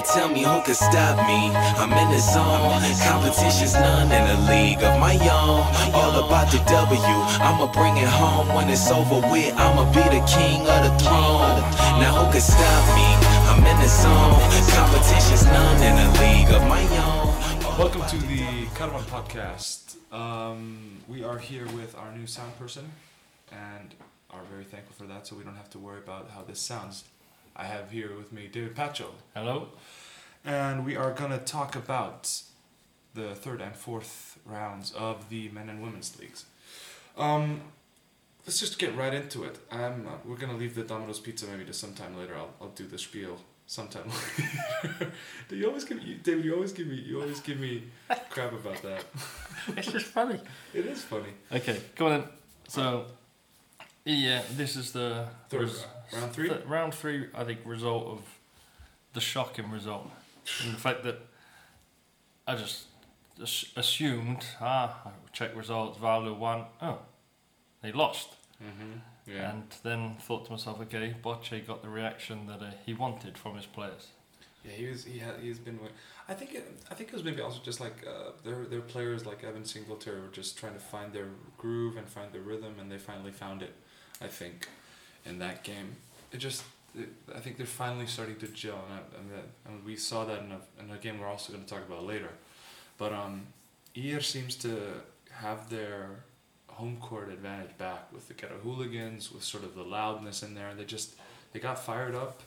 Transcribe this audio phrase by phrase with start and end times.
[0.00, 1.52] Now tell me who can stop me.
[1.76, 2.80] I'm in the zone.
[3.04, 5.60] Competition's none in the league of my own.
[5.92, 7.16] All about the W.
[7.44, 9.52] I'ma bring it home when it's over with.
[9.58, 11.60] I'ma be the king of the throne.
[12.00, 13.08] Now who can stop me?
[13.44, 14.40] I'm in the zone.
[14.72, 17.78] Competition's none in the league of my own.
[17.78, 19.96] Welcome to the Caravan Podcast.
[20.14, 22.90] Um, we are here with our new sound person
[23.52, 23.94] and
[24.30, 27.04] are very thankful for that so we don't have to worry about how this sounds.
[27.60, 29.10] I have here with me David Pacho.
[29.34, 29.68] Hello.
[30.46, 32.40] And we are going to talk about
[33.12, 36.46] the third and fourth rounds of the men and women's leagues.
[37.18, 37.60] Um,
[38.46, 39.58] let's just get right into it.
[39.70, 42.34] I'm, uh, we're going to leave the Domino's Pizza maybe to sometime later.
[42.34, 43.36] I'll, I'll do the spiel
[43.66, 44.08] sometime
[44.82, 45.12] later.
[45.50, 47.82] Do you always give me, David, you always give me, you always give me
[48.30, 49.04] crap about that.
[49.76, 50.40] It's just funny.
[50.72, 51.34] It is funny.
[51.52, 52.28] Okay, come on then.
[52.68, 53.04] So,
[54.06, 56.48] yeah, this is the Third res- round three?
[56.48, 58.20] th- round three, I think, result of
[59.12, 60.10] the shocking result.
[60.64, 61.20] and the fact that
[62.46, 62.86] I just
[63.76, 66.64] assumed, ah, check results, Valur won.
[66.82, 66.98] Oh,
[67.82, 68.30] they lost.
[68.62, 68.98] Mm-hmm.
[69.32, 69.50] Yeah.
[69.50, 73.56] And then thought to myself, okay, Borche got the reaction that uh, he wanted from
[73.56, 74.08] his players.
[74.64, 75.04] Yeah, he was.
[75.04, 75.36] He had.
[75.40, 75.78] He's been.
[76.28, 76.54] I think.
[76.54, 79.64] It, I think it was maybe also just like uh, their their players like Evan
[79.64, 83.32] Singletary were just trying to find their groove and find their rhythm, and they finally
[83.32, 83.74] found it.
[84.20, 84.68] I think,
[85.30, 85.96] in that game,
[86.32, 86.62] it just.
[86.98, 90.24] It, I think they're finally starting to gel, and, I, and, that, and we saw
[90.24, 92.30] that in a, in a game we're also going to talk about later.
[92.98, 93.46] But um,
[94.20, 94.76] seems to
[95.30, 96.24] have their
[96.66, 100.74] home court advantage back with the ghetto hooligans, with sort of the loudness in there.
[100.76, 101.14] They just
[101.52, 102.42] they got fired up,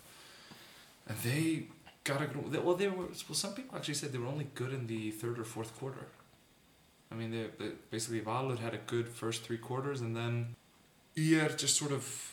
[1.08, 1.67] and they
[2.04, 2.52] got a good.
[2.52, 3.06] they- Well, they were.
[3.06, 6.08] Well, some people actually said they were only good in the third or fourth quarter.
[7.11, 10.56] I mean, they, they basically Valur had a good first three quarters, and then
[11.16, 12.33] IR just sort of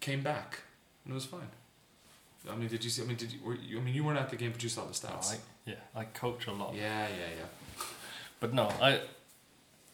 [0.00, 0.60] came back,
[1.04, 1.48] and it was fine.
[2.50, 3.02] I mean, did you see?
[3.02, 3.38] I mean, did you?
[3.44, 5.34] Were you I mean, you weren't at the game, but you saw the stats.
[5.34, 6.74] I, yeah, I coach a lot.
[6.74, 7.84] yeah, yeah, yeah.
[8.40, 9.00] But no, I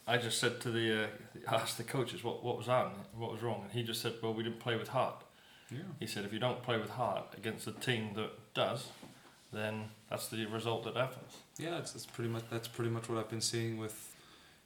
[0.07, 1.07] I just said to the uh,
[1.47, 4.33] asked the coaches what what was on, what was wrong, and he just said, well,
[4.33, 5.23] we didn't play with heart.
[5.69, 5.79] Yeah.
[5.99, 8.87] He said if you don't play with heart against a team that does,
[9.51, 11.35] then that's the result that happens.
[11.57, 14.15] Yeah, it's, it's pretty much that's pretty much what I've been seeing with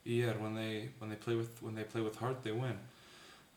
[0.07, 2.77] ER when they when they play with when they play with heart they win.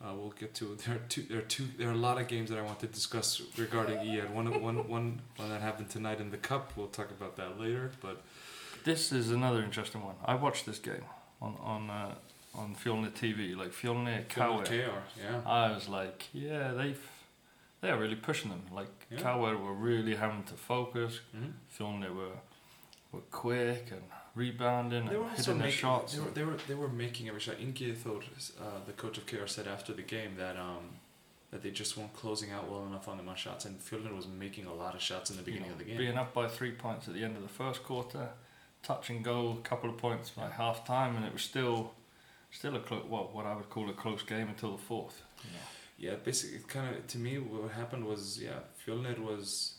[0.05, 2.29] Uh, we'll get to there are two there are two there are a lot of
[2.29, 4.27] games that I want to discuss regarding ER.
[4.33, 6.73] One one one one that happened tonight in the cup.
[6.77, 7.91] We'll talk about that later.
[8.03, 8.23] But
[8.85, 10.17] This is another interesting one.
[10.27, 11.05] I watched this game
[11.41, 12.15] on on uh,
[12.55, 14.65] on Fjolnir TV, like Fjolnir Kauer.
[14.65, 15.41] KR, yeah.
[15.47, 17.01] I was like, yeah, they've
[17.81, 18.63] they're really pushing them.
[18.73, 19.21] Like Yeah.
[19.21, 21.21] Kauer were really having to focus.
[21.33, 22.37] hmm Fjolnir were
[23.13, 24.03] were quick and
[24.35, 26.15] rebounding They were hitting their making shots.
[26.15, 27.57] they were, they were they were making every shot.
[27.61, 28.25] Inge thought
[28.61, 30.99] uh, the coach of KR said after the game that um
[31.51, 34.27] that they just weren't closing out well enough on them on shots, and Fjolnir was
[34.27, 35.97] making a lot of shots in the you beginning know, of the game.
[35.99, 38.29] Being up by three points at the end of the first quarter,
[38.83, 41.93] touch and go, a couple of points by half time, and it was still
[42.51, 45.23] still a clo- what what I would call a close game until the fourth.
[45.45, 45.59] You know.
[45.97, 49.74] Yeah, basically, kind of to me, what happened was yeah, Fjolnir was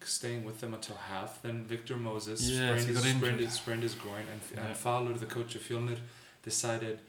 [0.00, 1.42] staying with them until half.
[1.42, 4.66] Then Victor Moses Yes, sprained, his, sprained, his, sprained his groin, and, Yeah.
[4.66, 5.98] and Falur, the coach of Fjolnir,
[6.42, 7.00] decided,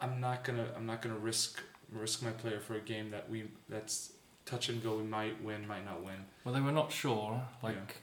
[0.00, 3.44] I'm not gonna I'm not gonna risk risk my player for a game that we
[3.68, 4.12] that's
[4.44, 4.96] touch and go.
[4.96, 6.24] We might win, might not win.
[6.44, 7.42] Well, they were not sure.
[7.62, 7.96] Like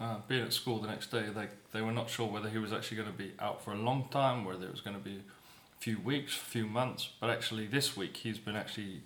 [0.00, 2.72] uh, being at school the next day, they they were not sure whether he was
[2.72, 5.16] actually going to be out for a long time, whether it was going to be
[5.16, 7.10] a few weeks, a few months.
[7.20, 9.02] But actually, this week he's been actually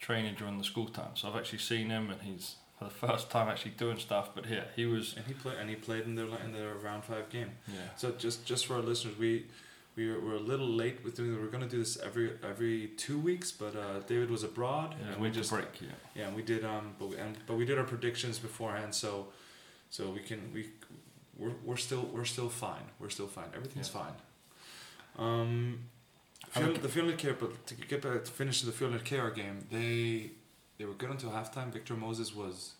[0.00, 1.14] training during the school time.
[1.14, 4.30] So I've actually seen him, and he's for the first time actually doing stuff.
[4.34, 5.14] But yeah, he was.
[5.16, 7.50] And he played and he played in the in their round five game.
[7.68, 7.74] Yeah.
[7.96, 9.46] So just just for our listeners, we
[9.96, 11.38] we were, we're a little late with doing.
[11.40, 15.20] We're gonna do this every every two weeks, but uh, David was abroad, Yeah, and
[15.22, 15.66] we just break.
[15.80, 15.88] Yeah.
[16.16, 19.28] yeah, and we did um, but we, and but we did our predictions beforehand, so
[19.90, 20.70] so we can we
[21.38, 22.86] we're, we're still we're still fine.
[22.98, 23.50] We're still fine.
[23.54, 24.00] Everything's Yeah.
[24.02, 24.14] fine.
[25.18, 25.80] Um,
[26.54, 29.30] I Fjol- look- the Fjolnir care, but to get back to finish the Fjolnir care
[29.30, 30.30] game, they
[30.78, 31.70] they were good until halftime.
[31.72, 32.72] Victor Moses was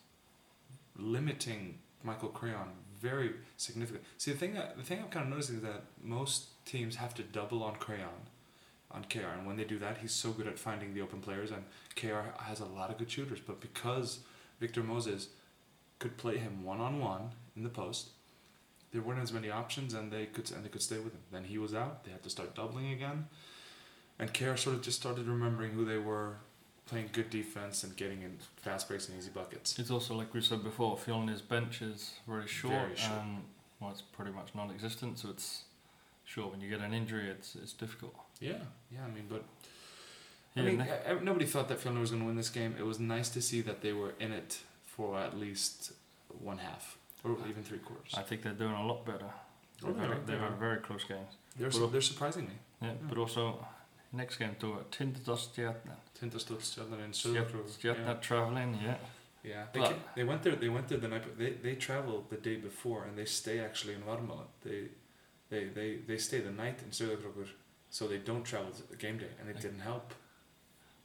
[0.97, 2.69] limiting Michael Craion
[3.01, 4.05] very significant.
[4.19, 7.15] See the thing that the thing I'm kind of noticing is that most teams have
[7.15, 8.29] to double on Craion,
[8.91, 11.51] on KR, and when they do that, he's so good at finding the open players,
[11.51, 11.65] and
[11.97, 13.41] KR has a lot of good shooters.
[13.41, 14.21] But because
[14.61, 15.29] Victor Moses
[15.99, 18.11] could play him one on one in the post,
[18.93, 21.23] there weren't as many options, and they could and they could stay with him.
[21.33, 23.27] Then he was out; they had to start doubling again,
[24.19, 26.37] and KR sort of just started remembering who they were,
[26.91, 29.79] playing good defense and getting in fast breaks and easy buckets.
[29.79, 33.21] It's also like we said before, Fjolnir's bench is very short, Very short.
[33.23, 33.43] and
[33.81, 35.19] well, it's pretty much non-existent.
[35.21, 35.65] So it's
[36.25, 38.15] sure when you get an injury, it's it's difficult.
[38.41, 38.53] Yeah,
[38.95, 39.01] yeah.
[39.09, 39.45] I mean, but
[40.57, 40.85] I mean,
[41.23, 42.75] nobody thought that Fjolnir was going to win this game.
[42.79, 45.93] It was nice to see that they were in it for at least
[46.51, 48.13] one half or even three quarters.
[48.17, 49.31] I think they're doing a lot better.
[49.85, 51.33] Oh, They've, they had, are, they they've had very close games.
[51.57, 52.55] They're Well- they're surprising me.
[52.83, 52.95] Yeah, Yeah.
[53.09, 53.65] but also
[54.13, 54.67] next game to.
[56.21, 57.85] Tindastóll, Stjarnan, and Stjärna Söderkrog.
[57.85, 58.21] Yeah.
[58.21, 58.97] traveling, yeah.
[59.43, 60.57] Yeah, they, But- ca- they went there.
[60.57, 61.25] They went there the night.
[61.39, 64.49] They they travel the day before and they stay actually in Varmahlíð.
[64.63, 64.89] They
[65.49, 67.49] they they they stay the night in Sauðárkrókur,
[67.91, 70.13] so they don't travel the game day, and it didn't help.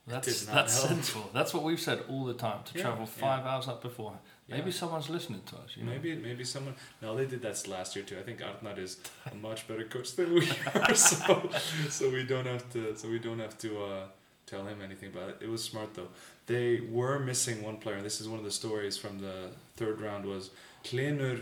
[0.07, 0.87] That's that's help.
[0.89, 1.29] sensible.
[1.33, 3.21] That's what we've said all the time to Yeah, travel yeah.
[3.27, 4.13] five hours up before.
[4.47, 4.77] Maybe Yeah.
[4.77, 5.71] someone's listening to us.
[5.75, 5.91] You know?
[5.93, 6.75] Maybe maybe someone.
[7.01, 8.17] No, they did that last year too.
[8.19, 8.97] I think Arnar is
[9.31, 11.49] a much better coach than we are, so
[11.89, 14.03] so we don't have to so we don't have to uh,
[14.45, 15.37] tell him anything about it.
[15.41, 16.09] It was smart though.
[16.45, 17.99] They were missing one player.
[18.03, 20.25] This is one of the stories from the third round.
[20.25, 20.51] Was
[20.83, 21.41] Hlynur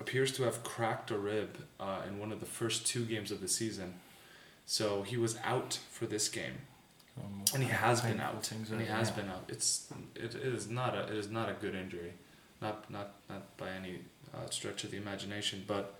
[0.00, 3.40] appears to have cracked a rib uh, in one of the first two games of
[3.40, 3.94] the season,
[4.66, 6.58] so he was out for this game,
[7.54, 8.44] and he has been out.
[8.44, 9.16] things And he has yeah.
[9.16, 9.44] been out.
[9.48, 12.12] It's it, it is not a it is not a good injury,
[12.60, 14.00] not not not by any
[14.34, 15.64] uh, stretch of the imagination.
[15.66, 15.94] But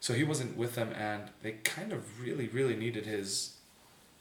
[0.00, 3.56] so he wasn't with them, and they kind of really really needed his.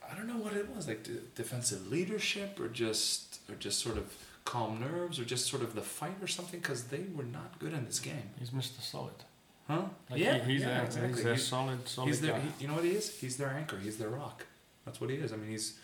[0.10, 3.98] I don't know what it was like d- defensive leadership or just or just sort
[3.98, 4.14] of
[4.44, 7.74] calm nerves or just sort of the fight or something because they were not good
[7.74, 8.82] in this game, He's Mr.
[8.82, 9.14] Solid.
[9.68, 9.84] huh?
[10.10, 11.14] Like yeah, he, he's yeah, their, exactly.
[11.14, 12.40] He's their solid, solid he's their, guy.
[12.40, 13.18] he, you know what he is?
[13.20, 13.78] He's their anchor.
[13.78, 14.46] He's their rock.
[14.84, 15.32] That's what he is.
[15.32, 15.76] I mean, he's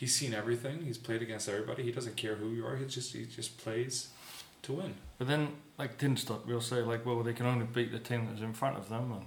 [0.00, 0.76] he's seen everything.
[0.84, 1.82] He's played against everybody.
[1.82, 2.76] He doesn't care who you are.
[2.76, 4.08] He just he just plays
[4.62, 4.94] to win.
[5.18, 5.42] But then,
[5.78, 8.76] like Tindastóll, we'll say like, well, they can only beat the team that's in front
[8.76, 9.26] of them, and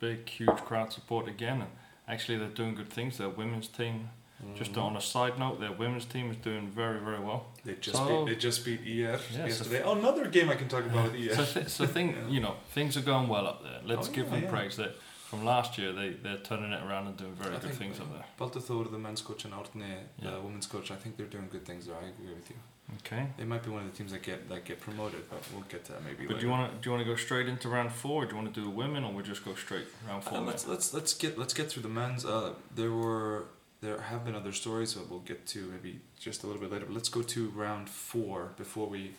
[0.00, 1.60] big, huge crowd support again.
[1.62, 1.70] And
[2.08, 3.18] actually, they're doing good things.
[3.18, 4.08] Their women's team,
[4.56, 4.80] just Mm-hmm.
[4.80, 7.46] on a side note, their women's team is doing very, very well.
[7.64, 9.82] They just So- beat, they just beat ER Yeah, so- yesterday.
[9.82, 11.34] oh, another game I can talk about with ER.
[11.44, 12.28] So, th- so thing, Yeah.
[12.34, 13.80] you know, things are going well up there.
[13.84, 14.76] Let's Oh, give yeah, them praise.
[14.76, 14.92] That
[15.34, 18.12] from last year, they they're turning it around and doing very I good things up
[18.12, 18.24] there.
[18.38, 19.84] Baldur Þór, the men's coach, and Artne,
[20.22, 20.30] Yeah.
[20.32, 20.90] the women's coach.
[20.90, 21.96] I think they're doing good things there.
[21.96, 22.56] I agree with you.
[23.00, 23.26] Okay.
[23.38, 25.84] They might be one of the teams that get that get promoted, but we'll get
[25.86, 26.26] to that maybe.
[26.26, 28.26] But do you want to do you want to go straight into round four, or
[28.26, 30.38] do you want to do the women, or we just go straight round four?
[30.38, 32.24] Uh, let's let's let's get let's get through the men's.
[32.26, 33.46] Uh, there were
[33.80, 36.84] there have been other stories that we'll get to maybe just a little bit later.
[36.86, 39.12] But let's go to round four before we,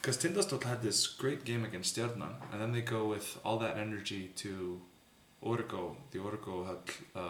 [0.00, 3.76] because Tindastóll had this great game against Stjarnan, and then they go with all that
[3.76, 4.80] energy to
[5.42, 6.78] Origo, the Origo
[7.14, 7.20] uh,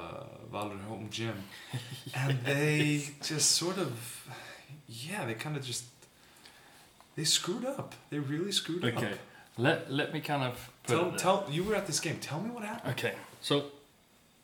[0.53, 1.35] Valur home gym,
[2.14, 4.29] and they just sort of,
[4.88, 5.85] yeah, they kind of just.
[7.17, 7.94] They screwed up.
[8.11, 8.97] They really screwed up.
[8.97, 9.14] Okay.
[9.58, 12.19] Let let me kind of Tell, tell you were at this game.
[12.20, 12.93] Tell me what happened.
[12.93, 13.64] Okay, so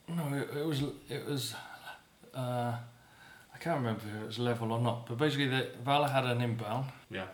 [0.09, 1.55] no, it, it was it was
[2.35, 2.75] uh,
[3.55, 6.41] I can't remember if it was level or not, but basically the Vala had an
[6.41, 6.87] inbound.
[7.11, 7.27] Yeah.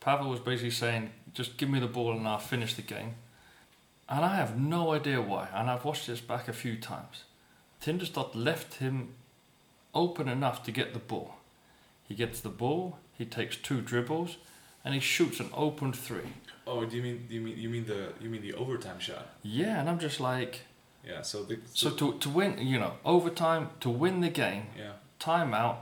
[0.00, 3.14] Pavel was basically saying, "Just give me the ball and I'll finish the game."
[4.10, 5.48] And I have no idea why.
[5.54, 7.24] And I've watched this back a few times.
[7.80, 9.14] Tindastóll left him
[9.94, 11.36] open enough to get the ball.
[12.02, 12.98] He gets the ball.
[13.16, 14.36] He takes two dribbles,
[14.84, 16.32] and he shoots an open three.
[16.66, 19.26] Oh, do you mean do you mean you mean the you mean the overtime shot?
[19.42, 20.62] Yeah, and I'm just like,
[21.06, 21.22] Yeah.
[21.22, 25.76] So the so to to win, you know, overtime to win the game, yeah timeout,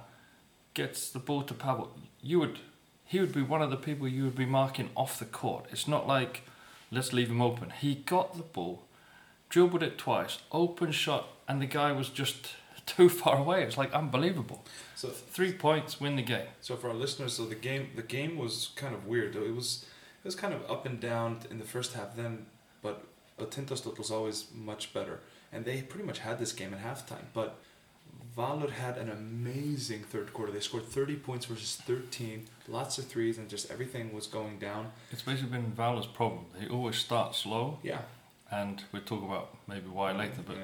[0.75, 1.97] gets the ball to Pavel.
[2.21, 2.59] You would,
[3.05, 5.67] he would be one of the people you would be marking off the court.
[5.71, 6.43] It's not like,
[6.91, 7.71] let's leave him open.
[7.71, 8.83] He got the ball,
[9.49, 12.49] dribbled it twice, open shot, and the guy was just
[12.87, 13.63] too far away.
[13.63, 14.65] It's like unbelievable.
[14.95, 16.49] so Three points, win the game.
[16.61, 19.37] so for our listeners, so the game the game was kind of weird.
[19.37, 19.85] It was
[20.23, 22.17] it was kind of up and down in the first half.
[22.17, 22.47] Then,
[22.83, 23.05] but
[23.39, 25.21] Tindastóll was always much better,
[25.53, 27.27] and they pretty much had this game at halftime.
[27.33, 27.57] But
[28.39, 30.53] Valur had an amazing third quarter.
[30.53, 34.93] They scored thirty points versus thirteen, lots of threes, and just everything was going down.
[35.11, 36.45] It's basically been Valor's problem.
[36.59, 38.03] They always start slow, Yeah.
[38.51, 40.63] and we'll talk about maybe why later, but yeah.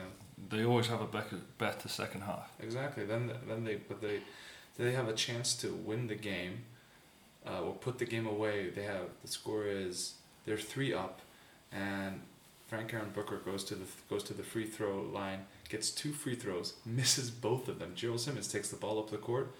[0.50, 2.52] they always have a better, better second half.
[2.60, 3.04] Exactly.
[3.06, 4.20] Then then they but they
[4.78, 6.62] they have a chance to win the game,
[7.44, 8.70] uh, or put the game away.
[8.70, 10.14] They have the score is
[10.46, 11.20] they're three up,
[11.72, 12.20] and
[12.66, 16.34] Frank Aaron Booker goes to the goes to the free throw line, gets two free
[16.34, 17.92] throws, misses both of them.
[17.94, 19.52] Gerel Simmons takes the ball up the court,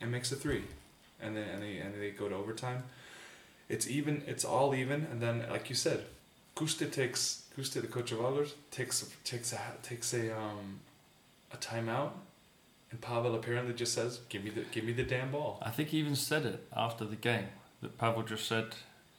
[0.00, 0.64] and makes a three,
[1.20, 2.84] and then and they and they go to overtime.
[3.68, 4.22] It's even.
[4.26, 6.04] It's all even, and then like you said,
[6.54, 10.80] Gusti takes Gusti the coach of takes takes a takes a um
[11.52, 12.10] a timeout,
[12.90, 15.58] and Pavel apparently just says, "Give me the give me the damn ball.
[15.62, 17.46] I think he even said it after the game
[17.80, 18.74] that Pavel just said,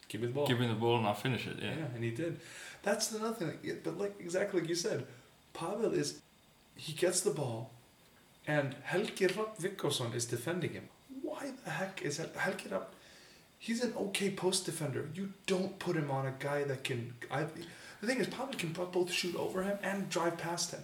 [0.08, 1.76] Give me the ball." "Give me the ball and I'll finish it." yeah.
[1.76, 1.86] Yeah.
[1.96, 2.40] and he did.
[2.86, 3.80] That's another thing.
[3.84, 5.06] But like exactly like you said,
[5.54, 6.22] Pavel is
[6.78, 7.72] he gets the ball,
[8.48, 10.88] and Helgi Rafn Viggósson is defending him.
[11.24, 12.94] Why the heck is Hel- Helgi Rapp?
[13.58, 15.10] He's an okay post defender.
[15.16, 17.16] You don't put him on a guy that can.
[17.32, 17.46] I,
[18.02, 20.84] the thing is, Pavel can both shoot over him and drive past him.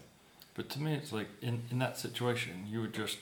[0.56, 3.20] But to me, it's like in, in that situation, you would just.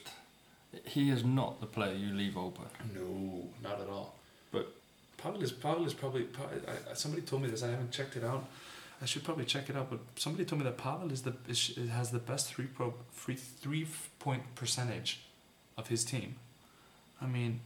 [0.86, 2.64] He is not the player you leave open.
[2.94, 4.14] No, not at all.
[4.52, 4.72] But
[5.18, 6.28] Pavel is Pavel is probably.
[6.38, 7.62] I, I, somebody told me this.
[7.62, 8.48] I haven't checked it out.
[9.02, 9.88] I should probably check it out.
[9.90, 13.34] But somebody told me that Pavel is the is, has the best three pro free
[13.36, 13.86] three
[14.18, 15.20] point percentage
[15.76, 16.36] of his team.
[17.20, 17.60] I mean,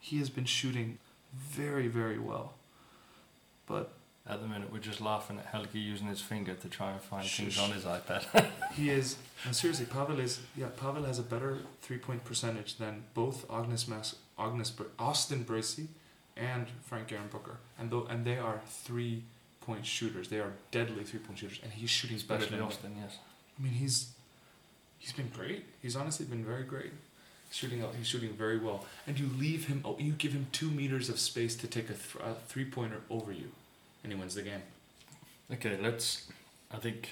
[0.00, 0.98] he has been shooting
[1.34, 2.54] very very well,
[3.66, 3.92] but
[4.30, 7.26] At the minute, we're just laughing at Helge using his finger to try and find
[7.26, 8.50] things on his iPad.
[8.74, 9.16] he is.
[9.46, 10.40] And seriously, Pavel is.
[10.54, 15.86] Yeah, Pavel has a better three point percentage than both Agnes Mas, Agnes Austin Bracey,
[16.36, 19.22] and Frank Aaron Booker, and though and they are three
[19.68, 20.28] point shooters.
[20.28, 23.18] They are deadly three point shooters, and he's shooting better than Austin, yes.
[23.58, 24.12] I mean, he's
[24.98, 25.66] he's been great.
[25.82, 26.92] He's honestly been very great.
[27.50, 29.82] Shooting out, he's shooting very well, and you leave him.
[29.84, 33.00] Oh, you give him two meters of space to take a, th- a three pointer
[33.10, 33.48] over you,
[34.02, 34.62] and he wins the game.
[35.52, 36.28] Okay, let's.
[36.70, 37.10] I think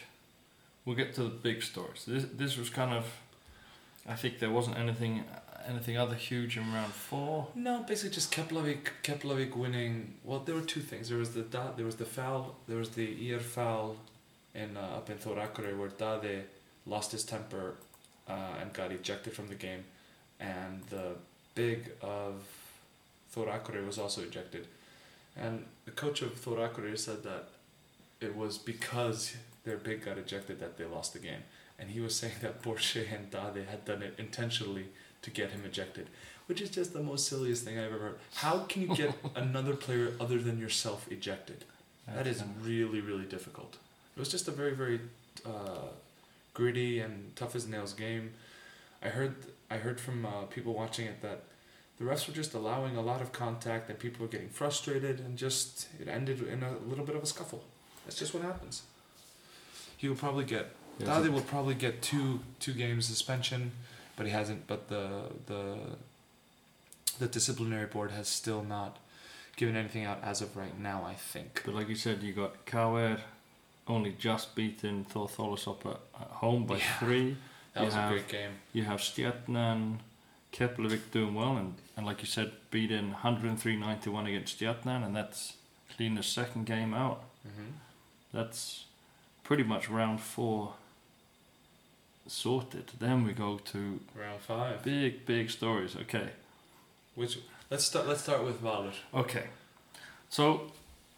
[0.85, 2.05] we'll get to the big stories.
[2.07, 3.05] This this was kind of.
[4.09, 5.25] I think there wasn't anything
[5.69, 7.49] anything other huge in round four.
[7.55, 10.15] No, basically just Keflavik, Keflavik winning.
[10.25, 11.09] Well, there were two things.
[11.09, 13.97] There was the da, there was the foul, there was the ear foul,
[14.57, 16.45] in uh, up in Thor Akureyri where Dade
[16.87, 17.75] lost his temper,
[18.29, 19.85] uh, and got ejected from the game,
[20.41, 21.13] and the
[21.55, 22.35] big of
[23.31, 24.67] Thor Akureyri was also ejected,
[25.37, 27.49] and the coach of Thor Akureyri said that
[28.21, 31.43] it was because their big got ejected that they lost the game,
[31.79, 34.87] and he was saying that Porsche and Dade had done it intentionally
[35.27, 36.07] to get him ejected
[36.47, 38.19] which is just the most silliest thing I've ever heard.
[38.35, 41.65] How can you get another player other than yourself ejected?
[42.15, 43.77] That is really, really difficult.
[44.17, 45.01] It was just a very, very
[45.45, 45.89] uh,
[46.55, 48.33] gritty and tough as nails game.
[49.03, 49.35] I heard,
[49.71, 51.43] I heard from uh, people watching it that
[51.99, 55.37] the refs were just allowing a lot of contact and people were getting frustrated and
[55.37, 57.65] just it ended in a little bit of a scuffle.
[58.05, 58.83] That's just what happens.
[59.97, 63.73] He will probably get Dade will probably get two two games suspension,
[64.17, 64.67] but he hasn't.
[64.67, 65.77] But the the
[67.19, 68.99] the disciplinary board has still not
[69.57, 71.05] given anything out as of right now.
[71.07, 71.63] I think.
[71.65, 73.21] But like you said, you got Kauer
[73.89, 76.99] only just beaten Þór Þorlákshöfn at, at home by Yeah.
[76.99, 77.37] three.
[77.75, 78.53] That You was have- a great game.
[78.73, 79.99] You have Stjarnan,
[80.51, 85.53] Keflavik doing well, and, and like you said, beating 103.91 against Stjarnan, and that's
[85.99, 87.23] Hlynur's second game out.
[87.45, 87.73] hmm
[88.33, 88.85] That's
[89.45, 90.73] pretty much round four
[92.27, 92.93] sorted.
[92.99, 94.83] Then we go to Round five.
[94.83, 95.97] big, big stories.
[95.97, 96.29] Okay.
[97.15, 97.39] Which
[97.71, 98.07] let's start.
[98.07, 98.93] Let's start with Valor.
[99.15, 99.45] Okay.
[100.29, 100.73] So,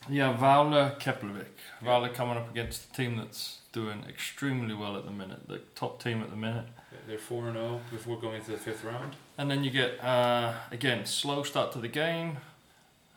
[0.08, 1.56] yeah, Valur Keflavik.
[1.82, 6.02] Valur coming up against a team that's doing extremely well at the minute, the top
[6.02, 6.66] team at the minute.
[7.06, 9.16] They're four and zero before going into the fifth round.
[9.38, 12.38] And then you get, uh, again, slow start to the game,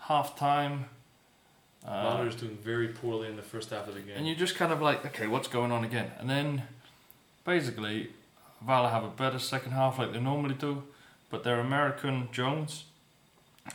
[0.02, 0.86] half time.
[1.86, 4.16] Uh, is doing very poorly in the first half of the game.
[4.16, 6.12] and you're just kind of like, okay, what's going on again?
[6.20, 6.64] And then
[7.46, 8.10] basically,
[8.66, 10.84] Valor have a better second half like they normally do,
[11.30, 12.86] but their American Jones,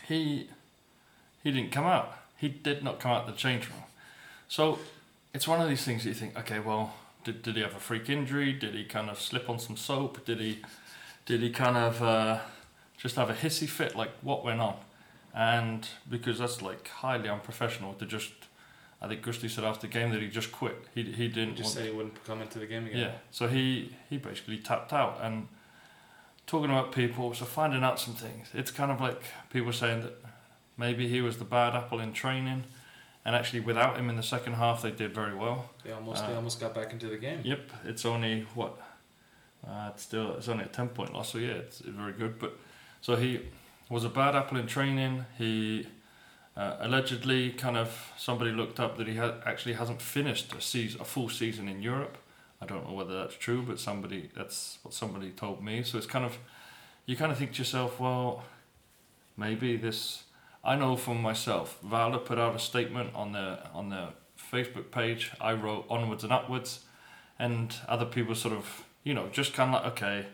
[0.06, 0.48] he
[1.42, 2.12] he didn't come out.
[2.36, 3.82] He did not come out the change room.
[4.48, 4.78] So
[5.32, 6.94] it's one of these things that you think, okay, well,
[7.24, 8.52] did, did he have a freak injury?
[8.52, 10.24] Did he kind of slip on some soap?
[10.24, 10.62] Did he
[11.24, 12.38] did he kind of uh,
[12.96, 13.96] just have a hissy fit?
[13.96, 14.76] Like what went on?
[15.34, 18.32] And because that's like highly unprofessional to just
[19.00, 20.76] I think Gusti said after the game that he just quit.
[20.94, 22.98] He he He didn't just want, said he wouldn't come into the game again.
[22.98, 23.12] yeah.
[23.30, 25.48] So he he basically tapped out and
[26.46, 27.34] talking about people.
[27.34, 28.48] So finding out some things.
[28.54, 30.14] It's kind of like people saying that
[30.76, 32.64] maybe he was the bad apple in training,
[33.24, 35.70] and actually without him in the second half they did very well.
[35.84, 37.40] They almost they Uh, almost got back into the game.
[37.44, 37.70] Yep.
[37.84, 38.78] It's only what.
[39.66, 42.38] Uh, it's still it's only a ten point loss, so yeah, it's, it's very good.
[42.38, 42.56] But
[43.00, 43.40] so he
[43.90, 45.24] was a bad apple in training.
[45.36, 45.86] He
[46.56, 51.00] uh, allegedly kind of somebody looked up that he had actually hasn't finished a season,
[51.00, 52.16] a full season in Europe.
[52.60, 55.82] I don't know whether that's true, but somebody that's what somebody told me.
[55.82, 56.38] So it's kind of
[57.04, 58.44] you kind of think to yourself, well,
[59.36, 60.24] maybe this.
[60.64, 61.78] I know from myself.
[61.82, 64.08] Vala put out a statement on their on their
[64.52, 65.32] Facebook page.
[65.40, 66.80] I wrote onwards and upwards,
[67.38, 70.26] and other people sort of you know just kind of like okay,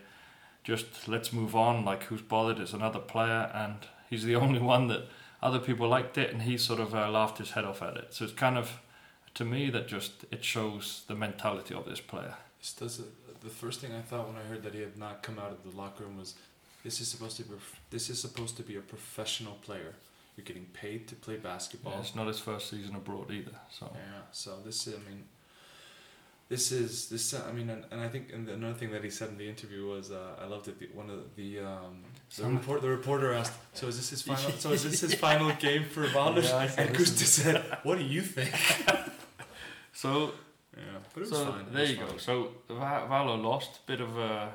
[0.63, 1.83] just let's move on.
[1.83, 2.59] Like who's bothered?
[2.59, 3.75] It's another player, and
[4.09, 5.03] he's the only one that
[5.43, 8.13] other people liked it, and he sort of uh, laughed his head off at it.
[8.13, 8.79] So it's kind of
[9.35, 12.35] to me that just it shows the mentality of this player.
[12.59, 13.01] This does
[13.43, 15.69] the first thing I thought when I heard that he had not come out of
[15.69, 16.35] the locker room was,
[16.83, 17.55] this is supposed to be
[17.89, 19.95] this is supposed to be a professional player.
[20.35, 21.93] You're getting paid to play basketball.
[21.93, 23.51] Yeah, it's not his first season abroad either.
[23.69, 24.21] So Yeah.
[24.31, 25.25] So this, I mean,
[26.53, 27.25] this is this.
[27.49, 29.81] I mean, and, and I think and another thing that he said in the interview
[29.93, 30.75] was, uh, I loved it.
[30.79, 31.95] The, one of the um,
[32.37, 34.51] the, report, the reporter asked, "So is this his final?
[34.63, 36.95] so is this his final game for Valdes?" Yeah, and.
[36.95, 38.53] Gusti said, "What do you think?"
[40.03, 40.09] so
[40.77, 41.61] Yeah, but it was so fine.
[41.61, 42.07] It there was you fine.
[42.07, 42.17] go.
[42.27, 42.33] So
[42.69, 44.53] Va- Valo lost, a bit of a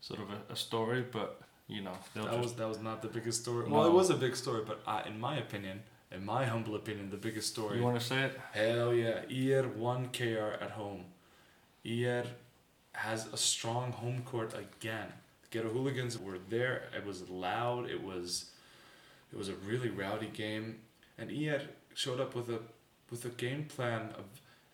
[0.00, 1.30] sort of a, a story, but
[1.68, 3.68] you know, that was that was not the biggest story.
[3.68, 3.72] No.
[3.74, 5.76] Well, it was a big story, but uh, in my opinion,
[6.14, 7.78] in my humble opinion, the biggest story.
[7.78, 8.40] You want to say it?
[8.52, 11.04] Hell yeah, IR won KR at home.
[11.84, 12.24] IR
[12.92, 15.08] has a strong home court again.
[15.42, 16.84] The Ghetto Hooligans were there.
[16.96, 17.90] It was loud.
[17.90, 18.50] It was,
[19.32, 20.76] it was a really rowdy game,
[21.18, 21.62] and IR
[21.94, 22.60] showed up with a,
[23.10, 24.24] with a game plan of.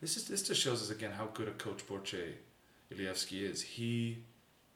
[0.01, 2.33] This is this just shows us again how good a coach Borche
[2.91, 3.61] Ilievski is.
[3.61, 4.19] He,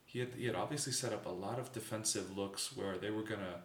[0.04, 3.22] he had he had obviously set up a lot of defensive looks where they were
[3.22, 3.62] gonna,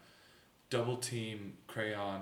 [0.69, 2.21] double team Craion,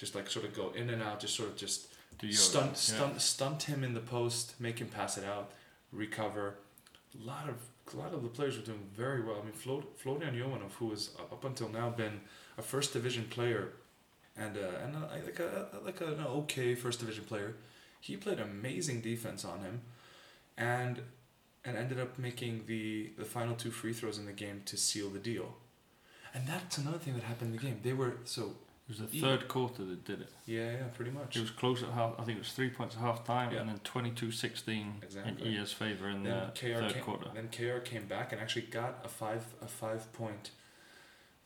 [0.00, 1.78] just like sort of go in and out, just sort of just
[2.18, 2.74] Do your- stunt, yeah.
[2.96, 5.50] stunt, stunt him in the post, make him pass it out,
[5.92, 6.54] recover.
[7.20, 7.56] A lot of
[7.94, 9.36] a lot of the players were doing very well.
[9.40, 12.20] I mean, Flo, Florian Jovanov, who has up until now been
[12.56, 13.72] a first division player,
[14.36, 17.56] and uh, and uh, like a like an okay first division player,
[18.00, 19.82] he played amazing defense on him,
[20.56, 21.02] and
[21.64, 25.10] and ended up making the the final two free throws in the game to seal
[25.10, 25.48] the deal.
[26.32, 27.80] And that's another thing that happened in the game.
[27.82, 28.54] They were so
[28.90, 30.28] was the third quarter that did it.
[30.46, 31.36] yeah yeah pretty much.
[31.36, 32.12] It was close at half.
[32.18, 33.60] I think it was three points at half time, Yeah.
[33.60, 35.54] and then 22-16 Exactly.
[35.56, 37.26] in ES favour in then the KR third came, quarter.
[37.34, 40.50] Then KR came back and actually got a five a five point.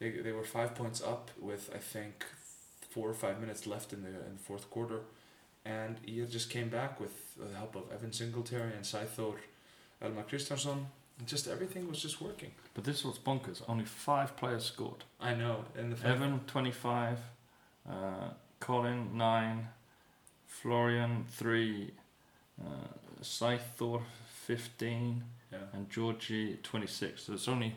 [0.00, 2.24] They, they were five points up with I think
[2.90, 5.00] four or five minutes left in the in the fourth quarter,
[5.64, 9.36] and he just came back with the help of Evan Singletary and Sæþór
[10.02, 10.86] Elmar Kristjánsson.
[11.18, 12.50] And Just everything was just working.
[12.74, 13.62] But this was bonkers.
[13.68, 15.04] Only five players scored.
[15.20, 17.18] I know, and the Evan twenty five,
[17.88, 19.68] uh, Colin nine,
[20.46, 21.90] Florian three,
[22.60, 22.88] uh,
[23.22, 24.02] Sæþór
[24.46, 27.24] fifteen, yeah, and Georgie twenty six.
[27.24, 27.76] So it's only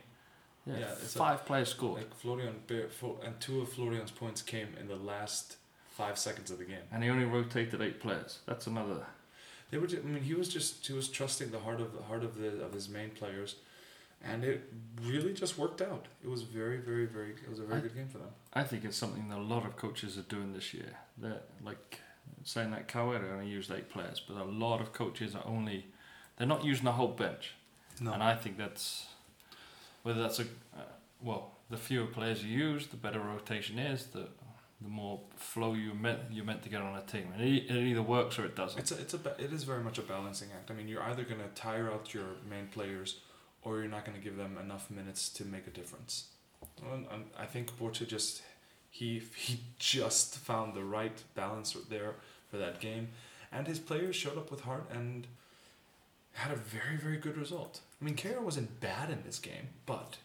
[0.65, 4.87] yeah, Yeah, it's five players scored, like Florian and two of Florian's points came in
[4.87, 5.57] the last
[5.89, 6.83] five seconds of the game.
[6.91, 8.39] and he only rotated eight players.
[8.45, 9.05] That's another.
[9.71, 9.87] They were.
[9.87, 12.37] Just, I mean, he was just he was trusting the heart of the heart of
[12.37, 13.55] the of his main players,
[14.23, 14.71] and it
[15.03, 16.05] really just worked out.
[16.23, 17.31] It was very, very, very.
[17.31, 18.29] It was a very I- good game for them.
[18.53, 20.97] I think it's something that a lot of coaches are doing this year.
[21.17, 21.99] They're like
[22.43, 25.87] saying that Kawera only used eight players, but a lot of coaches are only
[26.37, 27.53] they're not using the whole bench.
[27.99, 29.07] No, And I think that's
[30.03, 30.43] whether that's a
[30.75, 30.81] uh,
[31.21, 34.07] well, the fewer players you use, the better rotation is.
[34.07, 34.27] The
[34.79, 37.71] the more flow you meant you're meant to get on a team, and it, it
[37.71, 38.79] either works or it doesn't.
[38.79, 40.69] it's a it's a it is very much a balancing act.
[40.69, 43.19] I mean, you're either gonna tire out your main players,
[43.67, 46.25] or you're not gonna give them enough minutes to make a difference.
[46.91, 48.41] And, I think Borche just
[48.89, 52.13] he he just found the right balance there
[52.49, 53.09] for that game,
[53.51, 55.27] and his players showed up with heart and
[56.33, 57.81] had a very very good result.
[58.01, 60.17] I mean, KR wasn't bad in this game, but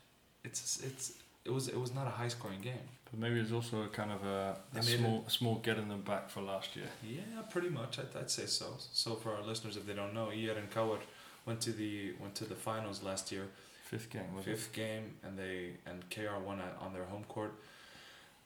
[0.45, 1.13] it's it's
[1.45, 2.87] it was it was not a high scoring game.
[3.11, 6.41] but maybe it's also a kind of a, a small small getting them back for
[6.43, 6.87] last year.
[7.03, 7.99] Yeah, pretty much.
[7.99, 8.67] I'd, I'd say so.
[8.93, 10.99] So for our listeners, if they don't know, Iyer and Kawar
[11.47, 13.49] went to the went to the finals last year,
[13.85, 14.51] Fifth game was it?
[14.51, 17.53] fifth game, and they and KR won at, on their home court,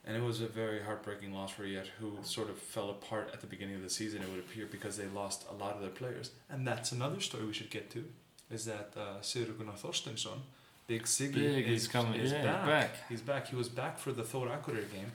[0.05, 3.41] and it was a very heartbreaking loss for Yet, who sort of fell apart at
[3.41, 4.21] the beginning of the season.
[4.21, 7.45] It would appear because they lost a lot of their players, and that's another story
[7.45, 8.03] we should get to,
[8.51, 10.39] is that uh, Sigurður Gunnar Þorsteinsson,
[10.87, 12.19] Big Siggy, Big, is, he's coming.
[12.19, 12.65] is yeah, back.
[12.65, 12.91] back.
[13.09, 13.47] He's back.
[13.47, 15.11] He was back for the Thor Akureyri game,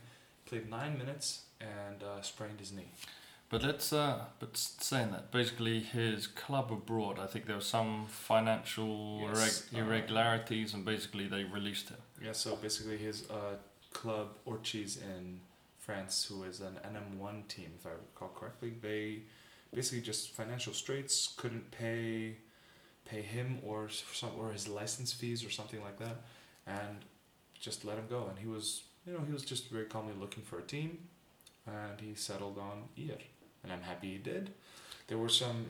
[0.47, 2.91] played nine minutes and uh, sprained his knee.
[3.53, 8.07] But let's uh, but saying that basically his club abroad, I think there were some
[8.09, 11.99] financial Yes, irreg- uh, irregularities, and basically they released him.
[12.25, 13.57] Yeah, so basically his uh,
[13.93, 15.41] club Orchies in
[15.79, 19.25] France, who is an NM1 team, if I recall correctly, they
[19.75, 22.37] basically just financial straits, couldn't pay
[23.05, 26.23] pay him or some or his license fees or something like that,
[26.67, 27.05] and
[27.61, 28.29] just let him go.
[28.31, 30.97] And he was, you know, he was just very calmly looking for a team,
[31.67, 33.19] and he settled on IR,
[33.63, 34.51] and I'm happy he did.
[35.09, 35.67] There were some.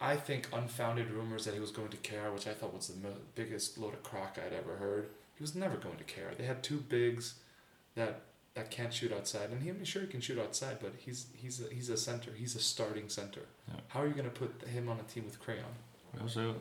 [0.00, 3.08] I think unfounded rumors that he was going to care, which I thought was the
[3.08, 5.08] mo- biggest load of crock I'd ever heard.
[5.36, 6.32] He was never going to care.
[6.36, 7.34] They had two bigs
[7.94, 8.22] that
[8.54, 11.60] that can't shoot outside, and he, I'm sure he can shoot outside, but he's he's
[11.60, 12.30] a, he's a center.
[12.36, 13.42] He's a starting center.
[13.68, 13.80] Yeah.
[13.88, 15.74] How are you going to put him on a team with Craion?
[16.20, 16.56] Also,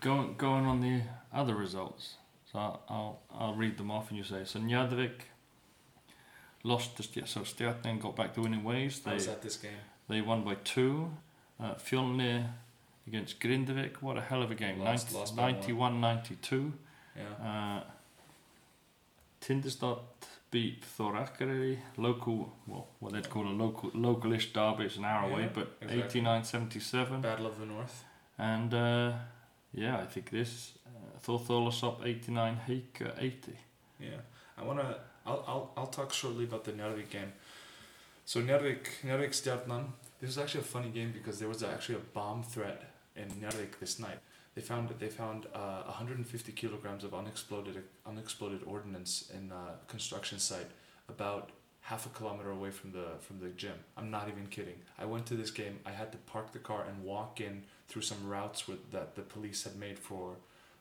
[0.00, 1.02] going going on the
[1.32, 2.14] other results.
[2.50, 4.58] So I'll I'll, I'll read them off, and you say so.
[4.60, 5.20] Njarðvík
[6.64, 9.00] lost to St- so Stjarnan got back to winning ways.
[9.06, 9.78] I They was at this game.
[10.08, 11.10] they won by two.
[11.60, 12.46] Uh, Fjolnir
[13.06, 13.96] against Grindavik.
[14.00, 14.80] What a hell of a game.
[14.80, 16.72] Lost- 90, lost 91-92.
[17.16, 17.22] Yeah.
[17.48, 17.82] Uh,
[19.40, 19.98] Tindastóll
[20.50, 24.84] beat Thor Akureyri, local, well, what they'd call a local, localish derby.
[24.84, 26.20] It's an hour away, but exactly.
[26.22, 27.20] 89-77.
[27.22, 28.04] Battle of the North.
[28.38, 29.12] And uh,
[29.72, 33.52] yeah, I think this uh, Þór Þorlákshöfn 89, Haik uh, 80.
[34.00, 34.08] Yeah,
[34.58, 34.96] I wanna.
[35.26, 37.32] I'll I'll I'll talk shortly about the Njarðvík game.
[38.24, 39.86] So Njarðvík Njarðvík Stjarnan.
[40.20, 42.82] This was actually a funny game because there was actually a bomb threat
[43.16, 44.18] in Njarðvík this night.
[44.54, 50.70] They found they found uh, 150 kilograms of unexploded unexploded ordnance in a construction site
[51.08, 53.78] about half a kilometer away from the from the gym.
[53.96, 54.76] I'm not even kidding.
[54.98, 55.80] I went to this game.
[55.84, 59.22] I had to park the car and walk in through some routes with, that the
[59.22, 60.36] police had made for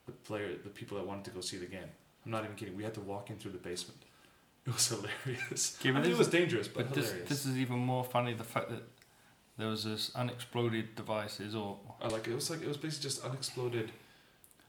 [0.06, 1.89] the player, the people that wanted to go see the game.
[2.25, 2.77] I'm not even kidding.
[2.77, 3.99] We had to walk in through the basement.
[4.67, 5.78] It was hilarious.
[5.82, 7.30] Yeah, I but mean, it was dangerous, but, But this, hilarious.
[7.30, 8.84] this is even more funny the fact that
[9.58, 13.23] there was this unexploded devices or Uh, like it was like it was basically just
[13.26, 13.91] unexploded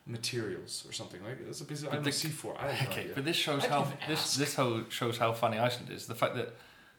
[0.06, 1.22] materials or something.
[1.24, 2.56] Like it was basically I But don't know, the- C four.
[2.60, 3.14] I have no okay, idea.
[3.14, 4.36] but this shows I'd how this ask.
[4.38, 6.06] this whole shows how funny Iceland is.
[6.06, 6.54] The fact that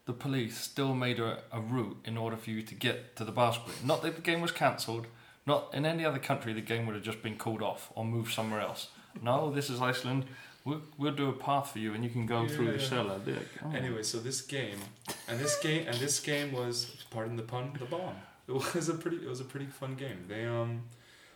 [0.05, 3.31] the police still made a, a route in order for you to get to the
[3.31, 3.73] basketball.
[3.83, 5.07] Not that the game was cancelled.
[5.47, 8.33] Not in any other country, the game would have just been called off or moved
[8.33, 8.89] somewhere else.
[9.21, 10.25] No, this is Iceland.
[10.65, 13.19] We'll, we'll do a path for you, and you can go through the cellar.
[13.25, 13.71] Like, oh.
[13.71, 14.79] Anyway, so this game,
[15.27, 18.15] and this game, and this game was, pardon the pun, the bomb.
[18.47, 20.25] It was a pretty, it was a pretty fun game.
[20.27, 20.83] They um,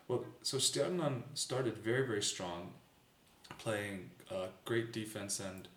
[0.08, 2.72] well, so Stjarnan started very very strong,
[3.58, 5.68] playing uh, great defense and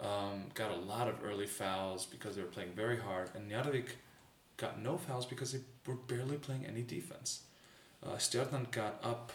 [0.00, 3.88] um, got a lot of early fouls because they were playing very hard, and Njarðvík
[4.56, 7.42] got no fouls because they were barely playing any defense.
[8.02, 9.32] Uh, Stjarnan got up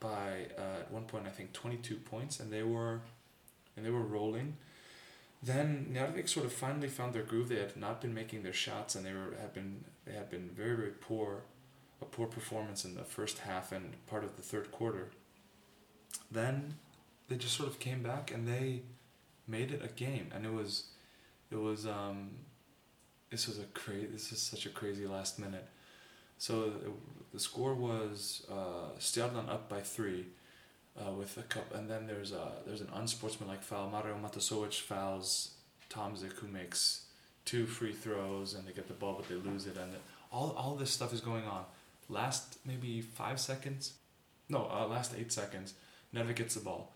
[0.00, 3.00] by uh, at one point I think twenty two points, and they were,
[3.76, 4.56] and they were rolling.
[5.42, 7.48] Then Njarðvík sort of finally found their groove.
[7.48, 10.50] They had not been making their shots, and they were had been they had been
[10.54, 11.42] very very poor,
[12.02, 15.10] a poor performance in the first half and part of the third quarter.
[16.30, 16.74] Then
[17.28, 18.82] they just sort of came back and they
[19.46, 20.84] made it a game, and it was,
[21.50, 22.30] it was um,
[23.30, 24.06] this was a crazy.
[24.06, 25.68] This is such a crazy last minute.
[26.38, 26.72] So
[27.32, 30.26] the score was uh, Stjarnan up by three
[30.98, 33.88] uh, with a cup, and then there's a there's an unsportsmanlike foul.
[33.88, 35.52] Mario Matasovic fouls
[35.90, 37.04] Tomsick, who makes
[37.44, 39.92] two free throws, and they get the ball, but they lose it, and
[40.32, 41.64] all all this stuff is going on.
[42.08, 43.94] Last maybe five seconds,
[44.48, 45.74] no, uh, last eight seconds,
[46.12, 46.92] Neva gets the ball.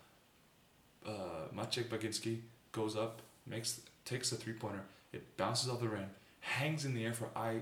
[1.07, 2.39] Uh, Maciek Baginski
[2.71, 4.83] goes up, makes takes a three pointer.
[5.13, 6.09] It bounces off the rim,
[6.41, 7.61] hangs in the air for I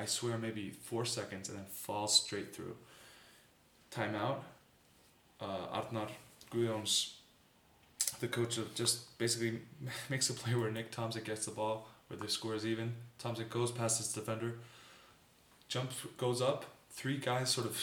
[0.00, 2.76] I swear maybe four seconds, and then falls straight through.
[3.90, 4.38] Timeout
[5.40, 6.08] uh, Arnar
[8.20, 9.60] the coach of just basically
[10.10, 12.94] makes a play where Nick Tomsick gets the ball, where the score is even.
[13.22, 14.54] Tomsick goes past his defender,
[15.68, 16.64] jumps, goes up.
[16.90, 17.80] Three guys sort of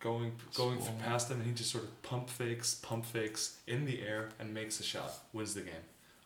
[0.00, 0.98] going going Swarm.
[0.98, 4.52] past him, and he just sort of pump fakes, pump fakes in the air, and
[4.52, 5.74] makes a shot, wins the game.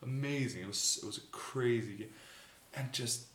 [0.02, 0.62] Amazing!
[0.62, 2.10] It was it was a crazy game,
[2.74, 3.26] and just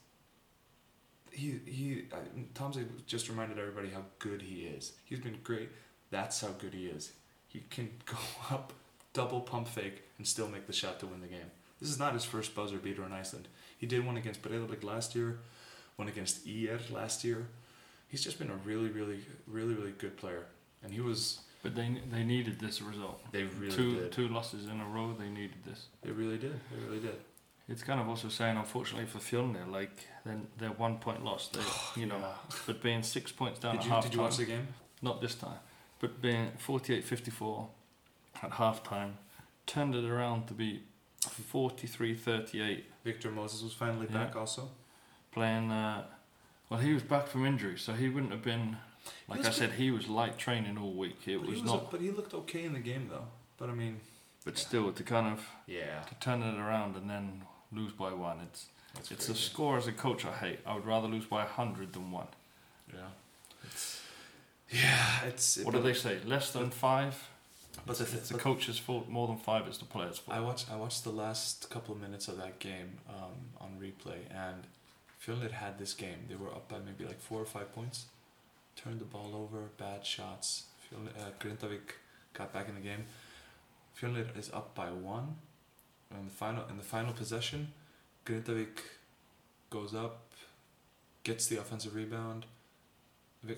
[1.35, 2.17] he he uh,
[2.53, 4.93] Tomsick just reminded everybody how good he is.
[5.03, 5.69] He's been great.
[6.09, 7.11] That's how good he is.
[7.47, 8.17] He can go
[8.49, 8.73] up,
[9.13, 11.51] double pump fake, and still make the shot to win the game.
[11.81, 13.47] This is not his first buzzer beater in Iceland.
[13.77, 15.39] He did one against Breiðablik last year,
[15.97, 17.47] one against IR last year.
[18.07, 20.45] He's just been a really, really, really, really good player.
[20.83, 21.39] And he was.
[21.63, 23.21] But they they needed this result.
[23.31, 24.11] They really two did.
[24.11, 25.13] two losses in a row.
[25.17, 25.87] They needed this.
[26.01, 26.53] They really did.
[26.71, 27.15] They really did.
[27.67, 29.89] It's kind of also saying, unfortunately for Fjolnir, like
[30.23, 31.53] then they're one point lost.
[31.53, 32.33] They, you know, Yeah.
[32.67, 34.23] but being six points down Did at you, half did you time.
[34.25, 34.67] watch the game?
[35.01, 35.57] Not this time,
[35.99, 37.67] but being 48-54
[38.43, 39.17] at half time,
[39.65, 40.83] turned it around to be
[41.21, 44.25] 43-38, Victor Moses was finally Yeah.
[44.25, 44.69] back also.
[45.31, 45.69] playing.
[45.71, 46.05] Uh,
[46.69, 48.77] well, he was back from injury, so he wouldn't have been.
[49.27, 51.27] Like I said, he was light training all week.
[51.27, 53.27] It but was he was not, but he looked okay in the game though.
[53.57, 53.99] But I mean,
[54.45, 54.59] but yeah.
[54.61, 57.43] still to kind of yeah, to turn it around and then
[57.75, 58.39] lose by one.
[58.41, 60.59] It's that's it's a score as a coach I hate.
[60.65, 62.27] I would rather lose by a hundred than one.
[62.93, 62.99] Yeah.
[63.63, 64.01] It's,
[64.71, 65.57] Yeah, it's.
[65.57, 66.19] What do they say?
[66.25, 67.29] Less than five.
[67.85, 69.09] But the, It's the coach's fault.
[69.09, 70.37] More than five, it's the player's fault.
[70.37, 70.71] I watched.
[70.71, 74.63] I watched the last couple of minutes of that game um, on replay, and
[75.23, 76.19] Fjölnir had this game.
[76.29, 78.05] They were up by maybe like four or five points.
[78.75, 80.65] Turned the ball over, bad shots.
[80.85, 81.95] Fjölnir, uh, Grindavik
[82.33, 83.05] got back in the game.
[83.99, 85.35] Fjölnir is up by one.
[86.11, 87.73] In the final, in the final possession,
[88.25, 88.79] Grindavik
[89.69, 90.31] goes up,
[91.23, 92.45] gets the offensive rebound.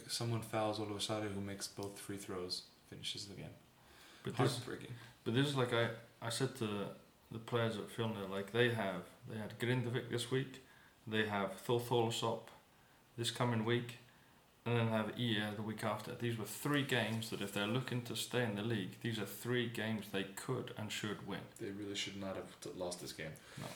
[0.07, 3.45] Someone fouls Olosari, who makes both free throws, finishes the game.
[4.23, 4.93] but this, Heartbreaking.
[5.23, 5.89] but this is like I,
[6.21, 6.67] I said to
[7.31, 10.63] the players at Fjolnir, like they have, they had Grindavik this week,
[11.05, 12.39] they have Þór Þorlákshöfn
[13.17, 13.97] this coming week,
[14.67, 16.11] and then have EA the week after.
[16.19, 19.25] These were three games that if they're looking to stay in the league, these are
[19.25, 21.39] three games they could and should win.
[21.59, 23.31] They really should not have t- lost this game.
[23.57, 23.67] No.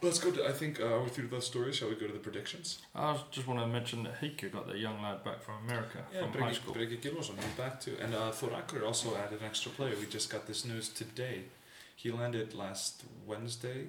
[0.00, 0.46] Let's go to.
[0.46, 1.76] I think uh, are we through those stories?
[1.76, 2.78] Shall we go to the predictions?
[2.94, 6.40] I just want to mention that Heike got the young lad back from America, from
[6.40, 6.72] high school.
[6.72, 7.96] Breki he's back too.
[8.00, 9.94] And uh, Thor Akur also added an extra player.
[9.98, 11.42] We just got this news today.
[11.96, 13.88] He landed last Wednesday.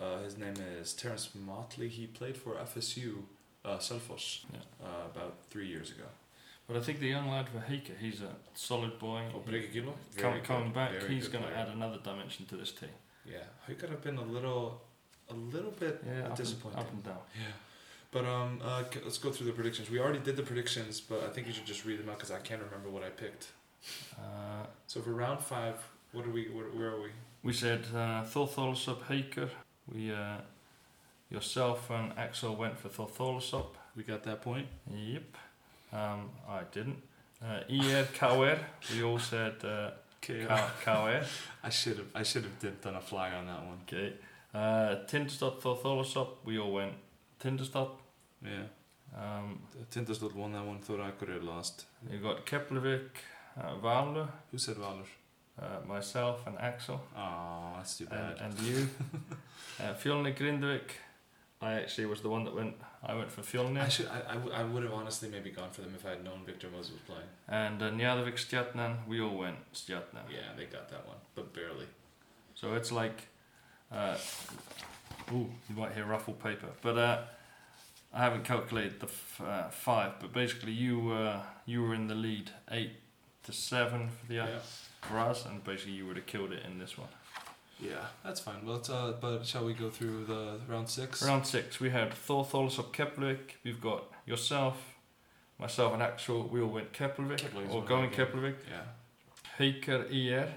[0.00, 1.88] Uh, his name is Terrence Motley.
[1.88, 3.24] He played for FSU,
[3.64, 4.58] uh, Selfoss, Yeah.
[4.86, 6.04] uh, about three years ago.
[6.66, 9.22] But I think the young lad Vahika, he's a solid boy.
[9.34, 9.92] Oh, Brege Gilo?
[10.16, 12.88] Com- coming back, very he's going to add another dimension to this team.
[13.26, 14.80] Yeah, he could have been a little,
[15.30, 16.80] a little bit Yeah, up and, disappointing.
[16.80, 17.18] up and down.
[17.36, 17.52] Yeah.
[18.10, 19.90] But um, uh, let's go through the predictions.
[19.90, 22.30] We already did the predictions, but I think you should just read them out because
[22.30, 23.48] I can't remember what I picked.
[24.18, 25.76] Uh, So for round five,
[26.12, 26.44] what are we?
[26.48, 27.10] Where, where are we?
[27.42, 29.50] we said uh, Thortholusop Haukar.
[29.92, 30.38] We, uh,
[31.30, 33.66] yourself and Axel went for Thortholusop.
[33.96, 34.66] We got that point.
[34.90, 35.36] Yep.
[35.92, 37.02] Um, I didn't.
[37.42, 38.58] Uh, IR Kauer.
[38.92, 39.90] We all said uh,
[40.22, 41.24] Kauer.
[41.62, 42.06] I should have.
[42.14, 43.78] I should have done a flag on that one.
[43.86, 44.14] Okay.
[44.52, 46.28] Uh, Tindstad Thortholusop.
[46.44, 46.94] We all went
[47.40, 47.90] Tindstad.
[48.42, 48.64] Yeah.
[49.16, 49.60] Um,
[49.90, 50.80] Tindastóll won that one.
[50.80, 51.86] Thor Akureyri lost.
[52.10, 53.10] you got Keflavik,
[53.60, 55.06] uh, Valur, Who said Valur?
[55.60, 57.00] uh, myself and Axel.
[57.16, 58.44] Oh, that's too and, bad.
[58.44, 58.88] and you.
[59.80, 60.90] uh, Fjolnir Grindvik.
[61.60, 62.74] I actually was the one that went.
[63.02, 63.80] I went for Fjolnir.
[63.82, 63.90] I Fjolnir.
[63.90, 64.06] should.
[64.08, 66.40] I, I, w- I would have honestly maybe gone for them if I had known
[66.44, 67.28] Victor Moses was playing.
[67.48, 69.06] And uh, Njarðvík Stjarnan.
[69.08, 70.24] We all went Stjarnan.
[70.30, 71.86] Yeah, they got that one, but barely.
[72.54, 73.28] So it's like,
[73.92, 74.16] uh,
[75.32, 77.18] ooh, you might hear ruffle paper, but uh,
[78.12, 80.12] I haven't calculated the f- uh, five.
[80.20, 82.92] But basically, you uh, you were in the lead, eight
[83.44, 84.58] to seven for the Yeah.
[85.02, 87.08] for us, and basically you would have killed it in this one.
[87.84, 88.64] Yeah, that's fine.
[88.64, 91.22] Well, uh, but shall we go through the round six?
[91.22, 93.56] Round six, we had Þór Þorlákshöfn Keflavik.
[93.64, 94.76] We've got yourself,
[95.58, 96.48] myself, and Axel.
[96.48, 98.10] We all went Keflavik's or going.
[98.10, 98.56] Keflavik.
[98.70, 98.84] Yeah.
[99.58, 100.48] Haukar IR.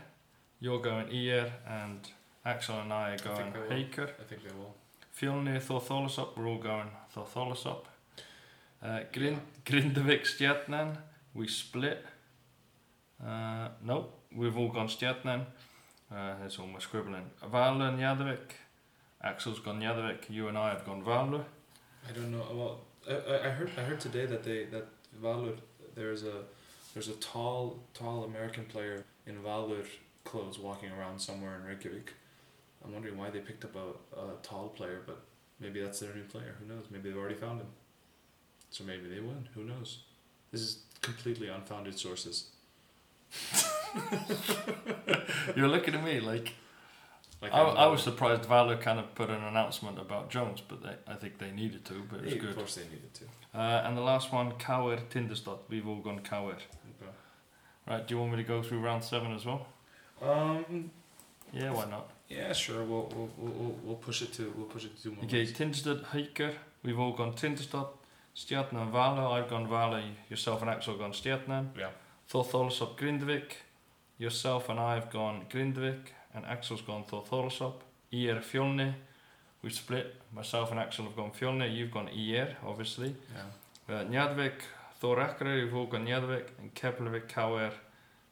[0.59, 1.99] You're going IR, and
[2.45, 3.69] Axel and I are I going think I will.
[3.69, 4.09] Haukar.
[4.19, 4.75] I think they will.
[5.19, 7.85] Fjolnir Þór Þorlákshöfn, we're all going Þór Þorlákshöfn.
[8.81, 10.97] Uh, Grind, Grindavik Stjarnan,
[11.33, 12.05] we split.
[13.23, 15.45] Uh, nope, we've all gone Stjarnan.
[16.11, 17.29] Uh, all my scribbling.
[17.43, 18.51] Valur Njarðvík,
[19.23, 21.43] Axel's gone Njarðvík, you and I have gone Valur.
[22.07, 22.45] I don't know.
[22.53, 24.87] Well, I, I- I heard I heard today that they that
[25.21, 25.57] Valur
[25.95, 26.43] there's a
[26.93, 29.85] there's a tall tall American player in Valur
[30.23, 32.13] clothes walking around somewhere in Reykjavik.
[32.85, 35.19] I'm wondering why they picked up a, a tall player, but
[35.59, 36.55] maybe that's their new player.
[36.59, 36.85] Who knows?
[36.89, 37.67] Maybe they've already found him.
[38.69, 39.49] So maybe they win.
[39.55, 39.99] Who knows?
[40.51, 42.49] This is completely unfounded sources.
[45.55, 46.53] You're looking at me like,
[47.41, 50.95] Like I, I'm- was surprised Valur kind of put an announcement about Jones, but they,
[51.07, 52.49] I think they needed to, but it was Yeah, good.
[52.51, 53.23] Of course they needed to.
[53.57, 56.53] Uh, and the last one, Kauer Tindastad, we've all gone Kauer.
[56.55, 57.11] Okay.
[57.87, 59.67] Right, do you want me to go through round seven as well?
[60.21, 60.91] Um.
[61.53, 62.11] Yeah, why not?
[62.27, 62.83] Yeah, sure.
[62.83, 65.23] We'll we'll we'll, we'll, push it to we'll push it to more.
[65.23, 65.53] Okay, rounds.
[65.53, 67.87] Tindstad, Haukar, we've all gone Tindstad,
[68.35, 71.89] Stjarnan Vala, I've gone Vala, yourself and Axel gone Stjarnan, Yeah.
[72.31, 73.51] Thortholusop Grindavik,
[74.17, 77.73] yourself and I have gone Grindavik, and Axel's gone Þór Þorlákshöfn,
[78.11, 78.93] IR Fjolni,
[79.61, 83.15] we've split, myself and Axel have gone Fjolni, you've gone IR, obviously,
[83.89, 84.01] Yeah.
[84.01, 84.49] uh,
[84.99, 87.71] Thor Akureyri, you've all gone Njarðvík, and Keflavik, Kauer,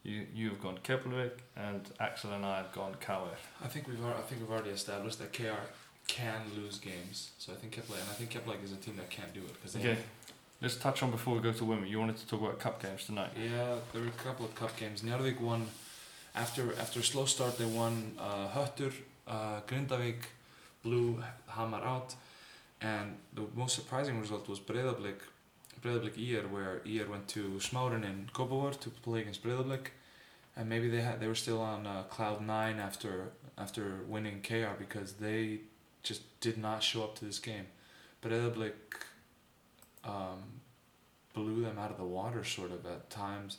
[0.03, 3.37] you, you've gone Keflavik, and Axel and I have gone Kauer.
[3.63, 5.61] I think we've I think we've already established that KR
[6.07, 7.31] can lose games.
[7.37, 9.53] So I think Kepler and I think Kepler is a team that can't do it
[9.53, 9.97] because Okay,
[10.61, 11.87] let's touch on before we go to women.
[11.87, 13.31] You wanted to talk about cup games tonight.
[13.35, 15.01] Yeah, there were a couple of cup games.
[15.01, 15.67] Njarðvík won
[16.35, 17.57] after after a slow start.
[17.57, 18.93] They won uh, Höttur,
[19.27, 20.21] uh, Grindavik
[20.83, 22.15] blew Hamar out,
[22.81, 25.19] and the most surprising result was Breiðablik,
[25.81, 29.87] Breiðablik IR, where IR went to Smárin in Kópavór to play against Breiðablik,
[30.55, 34.75] and maybe they had they were still on uh, cloud nine after after winning KR
[34.77, 35.59] because they
[36.03, 37.67] just did not show up to this game.
[38.21, 38.73] Breiðablik
[40.05, 40.61] um,
[41.33, 43.57] blew them out of the water sort of at times.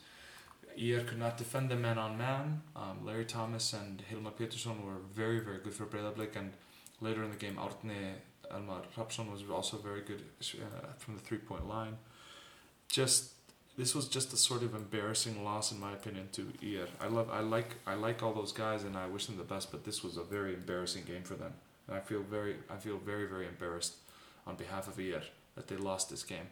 [0.78, 2.62] ER could not defend the man on man.
[2.74, 6.52] Um, Larry Thomas and Hilmar Pétursson were very, very good for Breiðablik, and
[7.00, 8.14] later in the game, Árni
[8.50, 11.96] Elmar Hrafnsson was also very good uh, from the three point line.
[12.88, 13.32] Just
[13.78, 16.88] this was just a sort of embarrassing loss, in my opinion, to ER.
[17.00, 19.70] I love, I like, I like all those guys, and I wish them the best.
[19.70, 21.54] But this was a very embarrassing game for them,
[21.88, 23.94] and I feel very, I feel very, very embarrassed
[24.46, 25.22] on behalf of ER
[25.56, 26.48] that they lost this game.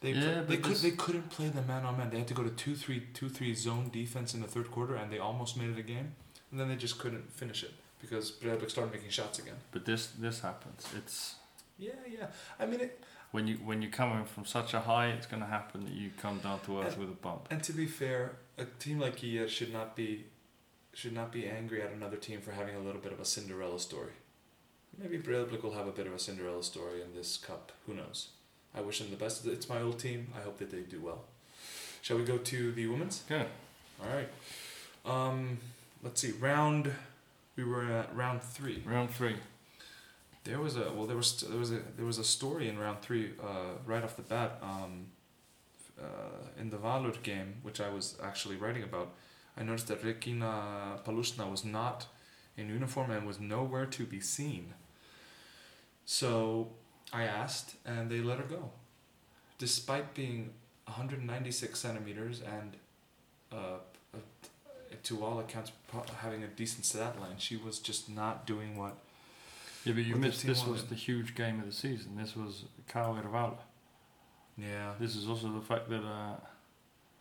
[0.00, 2.10] They, Yeah, they could, they couldn't play the man on man.
[2.10, 4.94] They had to go to two three two three zone defense in the third quarter,
[4.96, 6.14] and they almost made it a game,
[6.50, 9.56] and then they just couldn't finish it because Breiðablik started making shots again.
[9.72, 10.86] But this this happens.
[10.96, 11.36] It's
[11.78, 12.26] Yeah, yeah.
[12.60, 15.48] I mean, it, when you when you're coming from such a high, it's going to
[15.48, 17.48] happen that you come down to earth And- with a bump.
[17.50, 20.24] and to be fair, a team like Gia should not be
[20.92, 23.80] should not be angry at another team for having a little bit of a Cinderella
[23.80, 24.12] story.
[24.98, 27.72] Maybe Breiðablik will have a bit of a Cinderella story in this cup.
[27.86, 28.28] Who knows?
[28.76, 29.46] I wish them the best.
[29.46, 30.28] It's my old team.
[30.36, 31.24] I hope that they do well.
[32.02, 33.22] Shall we go to the women's?
[33.28, 33.46] Good.
[34.02, 34.28] All right.
[35.04, 35.58] Um,
[36.02, 36.32] let's see.
[36.32, 36.92] Round.
[37.56, 38.82] We were at round three.
[38.84, 39.36] Round three.
[40.42, 41.06] There was a well.
[41.06, 43.30] There was there was a there was a story in round three.
[43.42, 44.58] Uh, right off the bat.
[44.62, 45.06] Um,
[46.00, 49.14] uh, in the Valur game, which I was actually writing about,
[49.56, 52.06] I noticed that Rekina Palusna was not
[52.56, 54.74] in uniform and was nowhere to be seen.
[56.04, 56.70] So
[57.14, 58.70] I asked, and they let her go,
[59.58, 60.50] despite being
[60.86, 62.76] 196 centimeters and,
[63.52, 63.56] uh,
[64.14, 64.18] uh,
[65.04, 65.70] to all accounts,
[66.18, 67.36] having a decent stat line.
[67.38, 68.96] She was just not doing what.
[69.84, 72.16] Yeah, but you missed this was the huge game of the season.
[72.16, 73.58] This was Kao Ervala.
[74.56, 74.92] Yeah.
[74.98, 76.36] This is also the fact that, uh,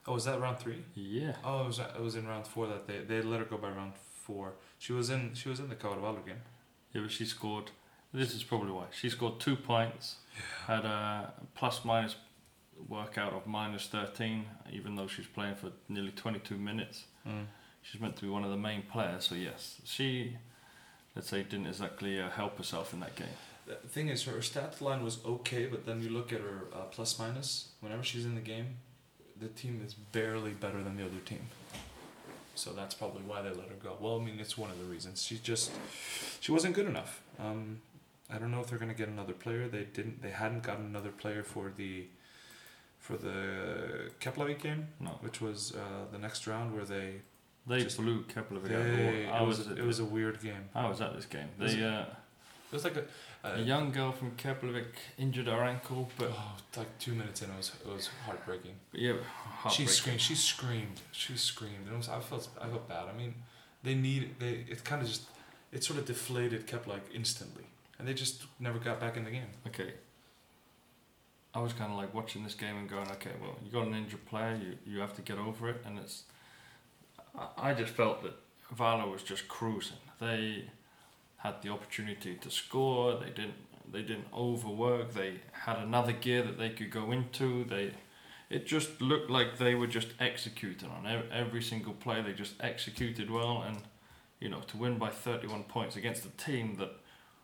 [0.05, 0.83] Oh, was that round three?
[0.95, 3.57] yeah, Oh, it was it was in round four that they they let her go
[3.57, 3.93] by round
[4.25, 4.53] four.
[4.79, 6.41] She was in she was in the Kawarwalu game.
[6.93, 7.71] yeah, but she scored.
[8.13, 10.17] This is probably why she scored two points.
[10.67, 12.15] Had a plus minus
[12.87, 17.05] workout of minus thirteen, even though she's playing for nearly twenty two minutes.
[17.27, 17.45] Mm.
[17.81, 20.37] She's meant to be one of the main players, so yes, she,
[21.15, 23.27] let's say, didn't exactly uh, help herself in that game.
[23.65, 26.83] The thing is, her stat line was okay, but then you look at her uh,
[26.91, 27.69] plus minus.
[27.81, 28.77] Whenever she's in the game,
[29.39, 31.41] the team is barely better than the other team.
[32.55, 33.97] So that's probably why they let her go.
[33.99, 35.23] Well, I mean, it's one of the reasons.
[35.23, 35.71] She just
[36.39, 37.21] she wasn't good enough.
[37.39, 37.81] Um,
[38.33, 39.67] I don't know if they're gonna get another player.
[39.67, 40.21] They didn't.
[40.21, 42.05] They hadn't gotten another player for the
[42.99, 47.21] for the Keflavik game, No, which was uh, the next round where they
[47.67, 48.85] they Just- blew Kepler They, out.
[48.85, 50.65] it I was was, at it was a weird game.
[50.75, 51.49] I was at this game.
[51.59, 52.05] Was They, uh,
[52.71, 53.05] It was like a,
[53.43, 57.57] a young girl from Keflavik injured her ankle, but, oh, like two minutes in, it
[57.57, 58.75] was it was heartbreaking.
[58.91, 59.13] but yeah,
[59.69, 60.21] She screamed.
[60.21, 61.01] She screamed.
[61.11, 61.85] She screamed.
[61.85, 63.05] And it was, I felt I felt bad.
[63.13, 63.33] I mean,
[63.83, 64.53] they need they.
[64.73, 65.23] It kind of just
[65.73, 67.65] it sort of deflated kept like instantly,
[67.97, 69.47] and they just never got back in the game.
[69.67, 69.93] Okay.
[71.55, 73.93] I was kind of like watching this game and going, okay, well, you got an
[73.93, 76.23] injured player, you, you have to get over it, and it's.
[77.57, 78.33] I, just felt that
[78.75, 79.97] Valur was just cruising.
[80.19, 80.65] They
[81.37, 83.19] had the opportunity to score.
[83.19, 83.55] They didn't.
[83.91, 85.13] They didn't overwork.
[85.13, 87.65] They had another gear that they could go into.
[87.65, 87.91] They.
[88.49, 92.21] It just looked like they were just executing on every single play.
[92.21, 93.79] They just executed well, and
[94.39, 96.91] you know, to win by 31 points against a team that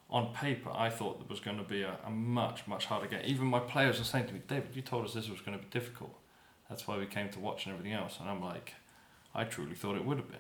[0.10, 3.22] on paper, I thought it was going to be a, a much, much harder game.
[3.26, 5.64] Even my players are saying to me, David, you told us this was going to
[5.64, 6.14] be difficult.
[6.70, 8.18] That's why we came to watch and everything else.
[8.20, 8.74] And I'm like,
[9.36, 10.40] I truly thought it would have been.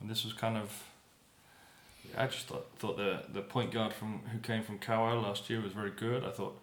[0.00, 0.84] And this was kind of.
[2.16, 5.60] I just thought, thought the, the point guard from who came from Kawhi last year
[5.60, 6.24] was very good.
[6.24, 6.58] I thought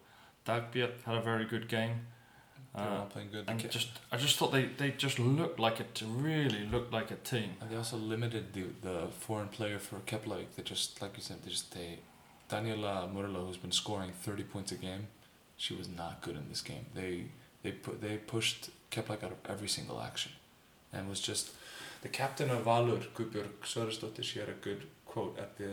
[0.45, 2.08] Dagbjört had a very good game.
[2.78, 3.46] Uh, playing good.
[3.48, 7.16] And just I just thought they, they just looked like it really looked like a
[7.16, 7.52] team.
[7.62, 10.48] and they also limited the the foreign player for Keflavik.
[10.56, 12.00] They just like you said, they just they
[12.50, 15.08] Daniela Morillo, who's been scoring thirty points a game,
[15.58, 16.86] she was not good in this game.
[16.94, 17.26] They
[17.64, 20.34] they put they pushed Keflavik out of every single action,
[20.92, 21.52] and was just
[22.02, 24.24] the captain of Valur, Guðbjörg Sverrisdóttir.
[24.24, 25.72] She had a good quote at the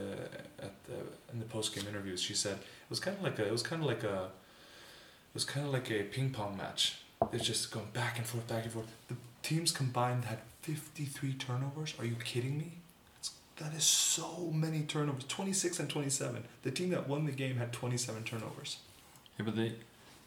[0.67, 0.99] at the
[1.33, 2.23] in the post game interviews.
[2.23, 4.31] She said it was kind of like a it was kind of like a
[5.35, 6.97] was kind of like a ping pong match.
[7.33, 8.87] It's just going back and forth, back and forth.
[9.09, 11.95] The teams combined had 53 turnovers.
[11.99, 12.73] Are you kidding me?
[13.19, 15.25] It's, that is so many turnovers.
[15.25, 16.45] 26 and 27.
[16.63, 18.79] The team that won the game had 27 turnovers.
[19.39, 19.75] Yeah, but they,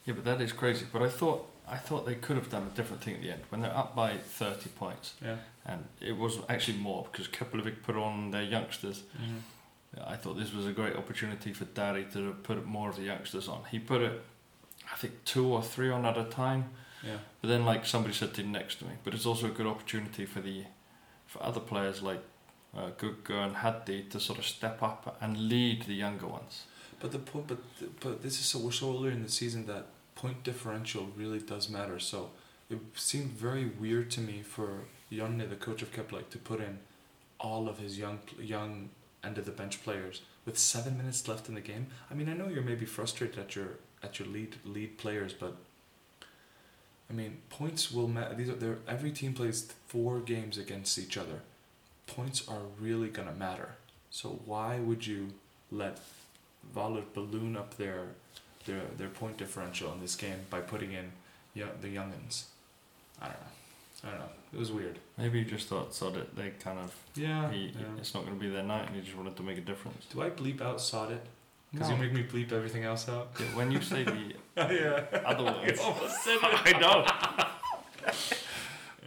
[0.05, 0.85] yeah, but that is crazy.
[0.91, 3.41] But I thought I thought they could have done a different thing at the end
[3.49, 5.37] when they're up by thirty points, Yeah.
[5.65, 9.01] and it was actually more because Keflavik put on their youngsters.
[9.19, 10.03] Mm-hmm.
[10.07, 13.47] I thought this was a great opportunity for Darri to put more of the youngsters
[13.47, 13.61] on.
[13.71, 14.21] He put it,
[14.95, 16.69] I think, two or three on at a time.
[17.03, 17.17] Yeah.
[17.41, 20.39] But then, like somebody to next to me, but it's also a good opportunity for
[20.39, 20.63] the
[21.27, 22.23] for other players like
[22.75, 26.63] uh, Gugga and Haddi to sort of step up and lead the younger ones.
[26.99, 27.59] But the point, but
[27.99, 31.69] but this is so we're so early in the season that point differential really does
[31.69, 31.99] matter.
[31.99, 32.31] So
[32.69, 36.79] it seemed very weird to me for Jonne, the coach of Kepler, to put in
[37.39, 38.89] all of his young young
[39.23, 41.87] end of the bench players with seven minutes left in the game.
[42.09, 43.71] I mean, I know you're maybe frustrated at your
[44.03, 45.55] at your lead lead players, but
[47.09, 48.33] I mean, points will matter.
[48.35, 48.77] These are there.
[48.87, 51.41] Every team plays four games against each other.
[52.07, 53.75] Points are really gonna matter.
[54.09, 55.33] So why would you
[55.71, 55.99] let
[56.75, 58.07] Valur balloon up their
[58.65, 61.11] their their point differential in this game by putting in
[61.53, 62.45] young, the youngins?
[63.21, 63.47] I don't know.
[64.03, 64.29] I don't know.
[64.53, 64.99] It was weird.
[65.17, 67.51] Maybe you just thought so that they kind of Yeah.
[67.51, 69.61] he, it's not going to be their night, and he just wanted to make a
[69.61, 70.05] difference.
[70.11, 71.25] Do I bleep out sod it?
[71.75, 71.95] Because No.
[71.97, 73.27] you make me bleep everything else out.
[73.39, 75.21] Yeah, when you say the yeah.
[75.25, 77.05] other words, almost said I know.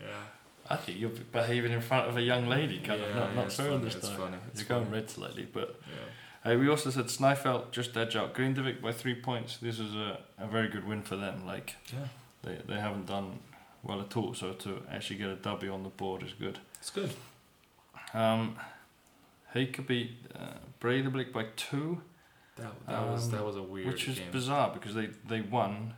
[0.00, 0.08] Yeah.
[0.70, 3.34] I think you're behaving in front of a young lady, kind of Yeah, not, yeah,
[3.36, 4.18] not it's fair funny, this it's time.
[4.18, 5.80] funny, it's You're going red slightly, but
[6.44, 6.52] Yeah.
[6.52, 9.56] uh, we also said Snæfell just edge out Grindavik by three points.
[9.56, 11.46] This is a, a very good win for them.
[11.46, 12.08] Like Yeah.
[12.42, 13.38] they they haven't done
[13.82, 16.58] well at all, so to actually get a W on the board is good.
[16.80, 17.10] It's good.
[18.14, 18.56] Um,
[19.54, 22.02] Haukar beat uh, Breidablik by two.
[22.58, 24.30] That, that was Um, that was a weird which is game.
[24.30, 25.94] bizarre because they, they won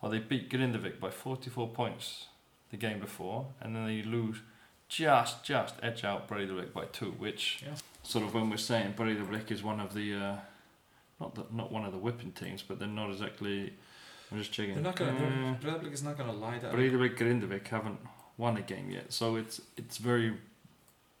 [0.00, 2.26] Well, they beat Grindavik by 44 points
[2.70, 4.38] the game before, and then they lose
[4.88, 7.74] just just edge out Breiðablik by two, which Yeah.
[8.02, 10.36] sort of when we're saying Breiðablik is one of the uh,
[11.20, 13.74] not the, not one of the whipping teams, but they're not exactly.
[14.32, 14.74] I'm just checking.
[14.74, 15.58] They're not gonna.
[15.62, 16.72] Uh, is not gonna lie down.
[16.74, 17.98] Breiðablik Grindavik haven't
[18.36, 20.36] won a game yet, so it's it's very,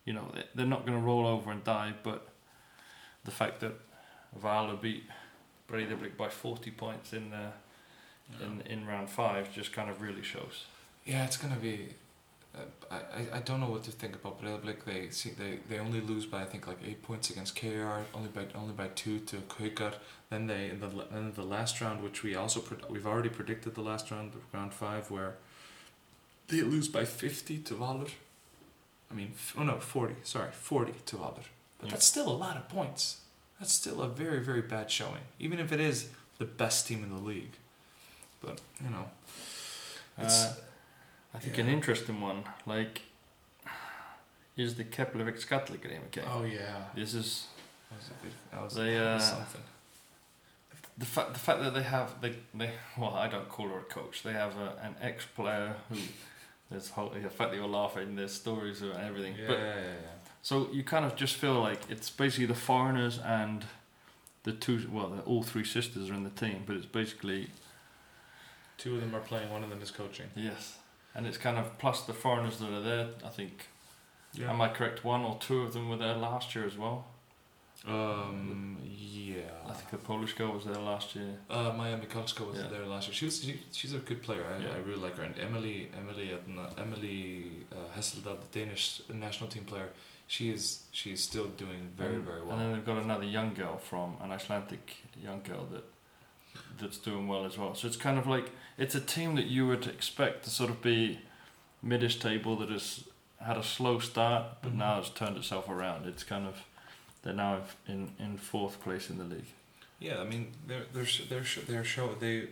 [0.04, 1.92] you know, they're not going to roll over and die.
[2.02, 2.28] But
[3.24, 3.74] the fact that
[4.38, 5.04] Valur beat
[5.68, 7.50] Breiðablik by 40 points in uh,
[8.42, 10.64] in in round five just kind of really shows.
[11.04, 11.94] Yeah, it's gonna be.
[12.52, 12.58] Uh,
[12.90, 14.84] I, I I don't know what to think about Breiðablik.
[14.84, 18.02] They see they, they only lose by I think like eight points against KR.
[18.14, 19.94] Only by only by two to Haukar.
[20.30, 23.74] Then they in the in the last round, which we also pred- we've already predicted
[23.74, 25.34] the last round, round five, where
[26.48, 28.10] they lose by fifty to Valur.
[29.10, 30.14] I mean, f- oh no, forty.
[30.24, 31.44] Sorry, forty to Valur.
[31.78, 31.90] But Yeah.
[31.92, 33.19] that's still a lot of points.
[33.60, 36.08] That's still a very very bad showing, even if it is
[36.38, 37.52] the best team in the league.
[38.40, 39.04] But you know,
[40.18, 40.44] it's.
[40.46, 40.54] Uh,
[41.34, 43.02] I think an interesting one, like,
[44.56, 46.02] is the Keflavik Skatlik game.
[46.06, 46.84] Okay, Oh yeah.
[46.94, 47.46] this is
[47.90, 48.32] That was a good.
[48.50, 49.60] That was, They, uh, something.
[50.98, 53.82] the fact the fact that they have they they well I don't call her a
[53.84, 54.22] coach.
[54.22, 55.96] They have a, an ex player who.
[56.70, 58.14] There's whole the fact that you're laughing.
[58.16, 59.34] There's stories and everything.
[59.38, 59.92] Yeah, But yeah, yeah,
[60.42, 63.64] So you kind of just feel like it's basically the foreigners and
[64.44, 67.50] the two, well, the, all three sisters are in the team, but it's basically
[68.78, 69.50] Two of them are playing.
[69.50, 70.26] One of them is coaching.
[70.34, 70.78] yes,
[71.14, 73.08] and it's kind of plus the foreigners that are there.
[73.22, 73.66] I think,
[74.32, 74.48] Yeah.
[74.50, 75.04] am I correct?
[75.04, 77.04] One or two of them were there last year as well.
[77.86, 78.78] Um.
[78.86, 79.42] Yeah.
[79.68, 81.34] I think the Polish girl was there last year.
[81.50, 82.68] Uh, Maja Michalska was Yeah.
[82.68, 83.14] there last year.
[83.14, 83.42] She was.
[83.44, 84.44] She, she's a good player.
[84.46, 84.72] I, Yeah.
[84.74, 85.22] I really like her.
[85.24, 86.30] And Emily, Emily,
[86.78, 89.88] Emily uh, Hesseldal, the Danish national team player.
[90.30, 90.84] She is.
[90.92, 92.52] She is still doing very, and, very well.
[92.52, 95.82] And then they've got another young girl from an Icelandic young girl that
[96.78, 97.74] that's doing well as well.
[97.74, 100.80] So it's kind of like it's a team that you would expect to sort of
[100.82, 101.18] be
[101.84, 103.02] midish table that has
[103.44, 104.76] had a slow start, but Mhm.
[104.76, 106.06] now has turned itself around.
[106.06, 106.64] It's kind of
[107.22, 109.50] they're now in in fourth place in the league.
[109.98, 112.50] Yeah, I mean, they're they're they're they're show they,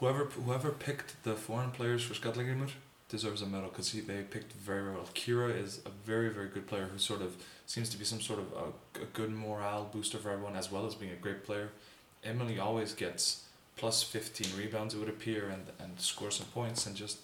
[0.00, 2.70] whoever whoever picked the foreign players for Skallagrimur
[3.16, 5.08] deserves a medal because they picked very well.
[5.20, 7.30] Kira is a very very good player who sort of
[7.72, 8.66] seems to be some sort of a,
[9.04, 11.68] a good morale booster for everyone as well as being a great player.
[12.32, 13.22] Emily always gets
[13.80, 17.16] plus fifteen rebounds it would appear and and score some points and just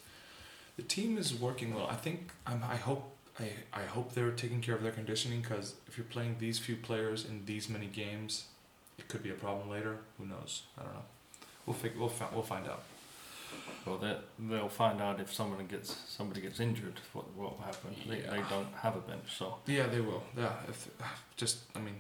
[0.79, 1.89] the team is working well.
[1.97, 2.19] I think
[2.51, 3.05] I'm I hope.
[3.41, 3.49] I,
[3.83, 7.25] I hope they're taking care of their conditioning because if you're playing these few players
[7.31, 8.33] in these many games,
[8.99, 9.95] it could be a problem later.
[10.19, 10.53] Who knows?
[10.79, 11.07] I don't know.
[11.65, 12.83] We'll fig- we'll fi- we'll find out.
[13.87, 17.01] Well, they they'll find out if someone gets somebody gets injured.
[17.13, 17.95] What what will happen?
[18.09, 20.23] They, they don't have a bench, so Yeah, they will.
[20.37, 20.89] Yeah, if
[21.37, 21.97] just I mean,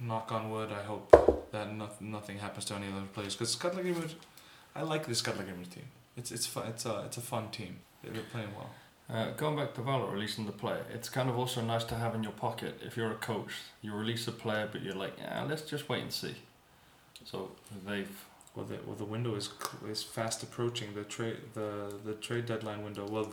[0.00, 0.70] knock on wood.
[0.72, 1.10] I hope
[1.52, 4.10] that no- nothing happens to any of other players because Skallagrimur,
[4.74, 5.86] I like this Skallagrimur team.
[6.16, 6.66] It's it's fun.
[6.68, 7.76] It's a it's a fun team.
[8.02, 8.70] They're playing well.
[9.10, 12.14] Uh, going back to Valur releasing the player, it's kind of also nice to have
[12.14, 12.80] in your pocket.
[12.82, 13.50] If you're a coach,
[13.82, 16.34] you release a player, but you're like, yeah, let's just wait and see.
[17.24, 17.50] So
[17.86, 18.24] they've
[18.54, 19.48] Well, the well the window is
[19.88, 23.06] is fast approaching the trade the the trade deadline window.
[23.08, 23.32] Well,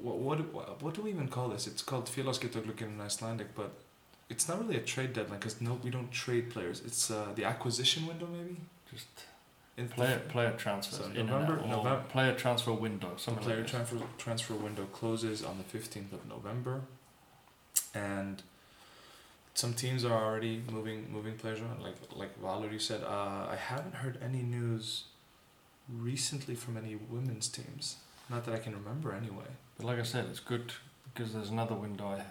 [0.00, 0.18] what
[0.52, 1.66] what what, do we even call this?
[1.66, 3.70] It's called félagaskiptaglugginn in Icelandic, but
[4.28, 6.82] it's not really a trade deadline because no, we don't trade players.
[6.84, 8.56] It's uh, the acquisition window maybe.
[8.92, 9.06] just
[9.76, 13.98] In player player transfers So November- November- player transfer window, The something player like transfer
[14.18, 16.74] transfer window closes on the fifteenth of November,
[17.94, 18.42] and
[19.54, 21.82] some teams are already moving moving players around.
[21.82, 25.04] Like like Valerie said, uh, I haven't heard any news
[25.88, 27.96] recently from any women's teams.
[28.30, 29.50] Not that I can remember anyway.
[29.76, 30.72] But like I said, it's good
[31.12, 32.06] because there's another window.
[32.06, 32.24] I,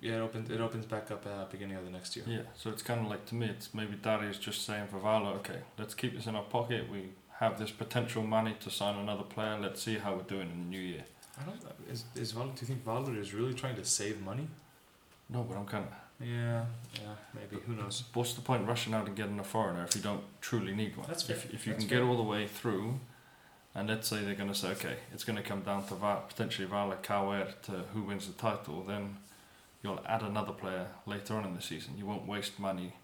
[0.00, 2.24] Yeah, it opens it opens back up at uh, beginning of the next year.
[2.28, 5.36] yeah, so it's kind of like to me, it's maybe Darius just saying for Valur,
[5.36, 6.90] okay, let's keep this in our pocket.
[6.90, 7.02] We
[7.38, 9.58] have this potential money to sign another player.
[9.60, 11.04] Let's see how we're doing in the new year.
[11.40, 11.60] I don't.
[11.90, 12.46] Is is Val?
[12.48, 14.48] Do you think Valerie is really trying to save money?
[15.30, 15.92] No, but I'm kind of.
[16.22, 16.64] Yeah,
[16.94, 17.60] yeah, maybe.
[17.66, 18.04] Who knows?
[18.14, 21.06] What's the point rushing out and getting a foreigner if you don't truly need one?
[21.08, 21.36] That's fair.
[21.36, 23.00] If, if you That's can get all the way through,
[23.74, 26.22] and let's say they're going to say, okay, it's going to come down to Va-
[26.28, 29.16] potentially Valur KR to who wins the title, then
[29.82, 31.94] you'll add another player later on in the season.
[31.98, 32.94] You won't waste money.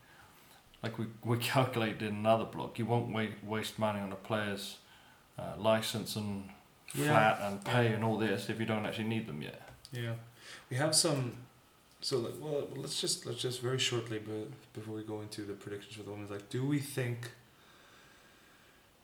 [0.82, 4.76] Like we, we calculated in another block, you won't wa- waste money on a player's
[5.38, 6.48] uh, license and
[6.94, 7.04] Yeah.
[7.06, 7.94] flat and pay Yeah.
[7.96, 9.60] and all this if you don't actually need them yet.
[9.92, 10.14] Yeah,
[10.70, 11.32] we have some.
[12.00, 15.54] So like, well, let's just let's just very shortly, but before we go into the
[15.54, 17.30] predictions for the women's, like, do we think?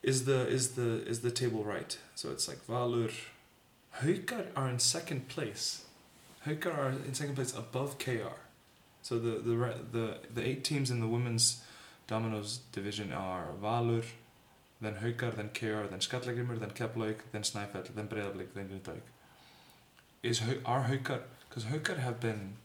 [0.03, 1.97] Is the is the is the table right?
[2.15, 3.11] So it's like Valur,
[4.01, 5.85] Haukar are in second place.
[6.47, 8.37] Haukar are in second place above KR.
[9.03, 11.63] So the the the the eight teams in the women's
[12.07, 14.05] dominoes division are Valur,
[14.81, 19.01] then Haukar, then KR, then Skallagrimur, then Keflavík, then Snæfell, then Breiðablik, then Grindavík.
[20.23, 22.57] Is are Haukar because Haukar have been,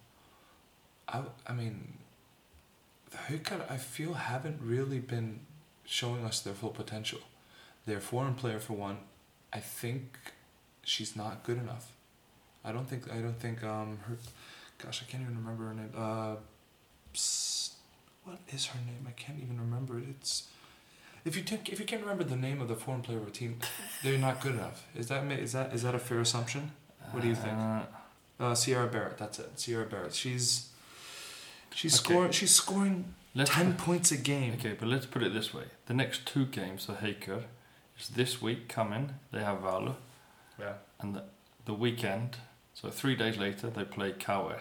[1.10, 1.93] I I mean,
[3.12, 5.41] the Haukar I feel haven't really been
[5.86, 7.20] showing us their full potential.
[7.86, 8.97] Their foreign player for one,
[9.51, 10.18] I think
[10.84, 11.91] she's not good enough.
[12.64, 14.18] I don't think I don't think um her,
[14.84, 15.91] gosh I can't even remember her name.
[15.95, 16.36] Uh,
[18.24, 19.05] what is her name?
[19.07, 20.05] I can't even remember it.
[20.10, 20.47] It's
[21.26, 23.32] if you take, if you can't remember the name of the foreign player of a
[23.32, 23.60] team,
[24.03, 24.88] they're not good enough.
[24.95, 26.72] Is that is that is that a fair assumption?
[27.12, 27.53] What do you think?
[27.57, 27.82] Uh,
[28.39, 29.18] Uh, Sierra Barrett.
[29.18, 29.60] That's it.
[29.60, 30.14] Sierra Barrett.
[30.14, 30.70] She's
[31.80, 32.03] she's Okay.
[32.13, 32.32] scoring.
[32.39, 32.95] She's scoring
[33.36, 34.53] let's ten points a game.
[34.57, 37.43] Okay, but let's put it this way: the next two games for Haukar
[37.99, 39.05] is this week coming.
[39.32, 39.95] They have Valur,
[40.59, 40.75] Yeah.
[40.99, 41.23] and the,
[41.65, 42.38] the weekend.
[42.73, 44.59] So three days later, they play KR.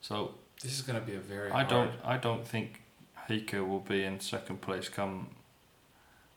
[0.00, 1.50] So This is gonna be a very.
[1.50, 2.68] I don't, I don't think
[3.28, 5.14] Haukar will be in second place come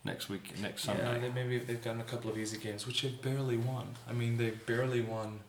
[0.03, 1.19] next week, next Yeah, Sunday.
[1.21, 3.87] they maybe they've gotten a couple of easy games, which they've barely won.
[4.09, 5.39] I mean, they barely won.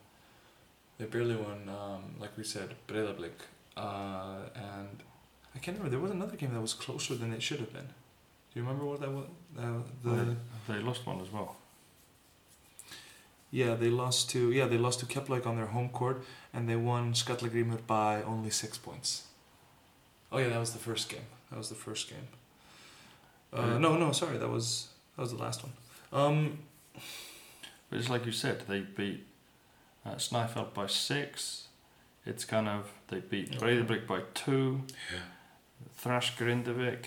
[0.97, 3.37] They barely won, um, like we said, Breiðablik,
[3.85, 5.03] uh, and
[5.55, 5.89] I can't remember.
[5.95, 7.87] There was another game that was closer than it should have been.
[8.49, 9.25] Do you remember what that was?
[9.57, 10.35] Uh, the Well,
[10.67, 11.55] They lost one as well.
[13.51, 16.23] yeah, they lost to yeah they lost to Keflavík on their home court,
[16.53, 19.23] and they won Skallagrimur by only six points.
[20.31, 21.25] Oh yeah, that was the first game.
[21.49, 22.27] That was the first game.
[23.53, 25.73] Uh, no, no, sorry, that was that was the last one.
[26.11, 26.59] Um,
[27.89, 29.25] But it's like you said, they beat
[30.05, 31.66] uh, Snæfell by six.
[32.27, 33.59] It's kind of they beat Yeah.
[33.59, 34.83] Breiðablik by two.
[35.95, 37.05] Thrash Grindavik.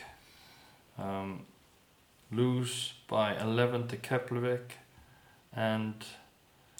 [0.99, 1.47] Um,
[2.31, 4.73] lose by eleven to Keflavik,
[5.55, 5.95] and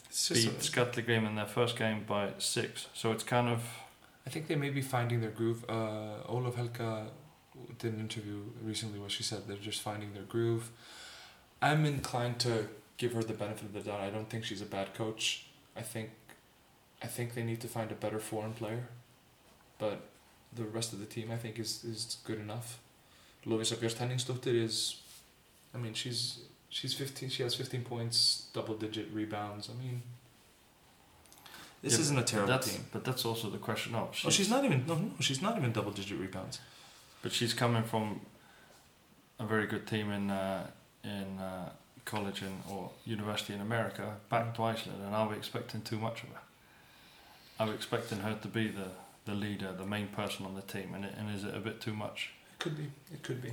[0.07, 2.87] it's just beat a- Skallagrim in their first game by six.
[2.95, 3.63] So it's kind of
[4.27, 5.65] I think they may be finding their groove.
[5.69, 7.07] Uh, Ólöf Helga
[7.79, 10.71] did an interview recently where she said they're just finding their groove.
[11.63, 14.01] I'm inclined to give her the benefit of the doubt.
[14.01, 15.47] I don't think she's a bad coach.
[15.77, 16.11] I think,
[17.03, 18.89] I think they need to find a better foreign player,
[19.79, 20.01] but
[20.53, 22.79] the rest of the team I think is is good enough.
[23.47, 25.01] Lovisa Björt Henningsdóttir is,
[25.75, 27.31] I mean she's she's fifteen.
[27.31, 29.69] She has fifteen points, double digit rebounds.
[29.71, 30.03] I mean.
[31.83, 32.85] This Yeah, isn't a terrible that's team.
[32.93, 35.73] but that's also the question of Oh, she's not even no, no, she's not even
[35.73, 36.61] double digit rebounds.
[37.23, 38.21] But she's coming from
[39.39, 40.67] a very good team in uh,
[41.05, 41.71] in uh,
[42.05, 46.23] college in, or university in America, back to Iceland, and are we expecting too much
[46.23, 46.41] of her?
[47.67, 48.89] We expecting her to be the,
[49.27, 51.81] the leader, the main person on the team, and, it, and is it a bit
[51.81, 52.31] too much?
[52.55, 52.91] It could be.
[53.13, 53.53] It could be.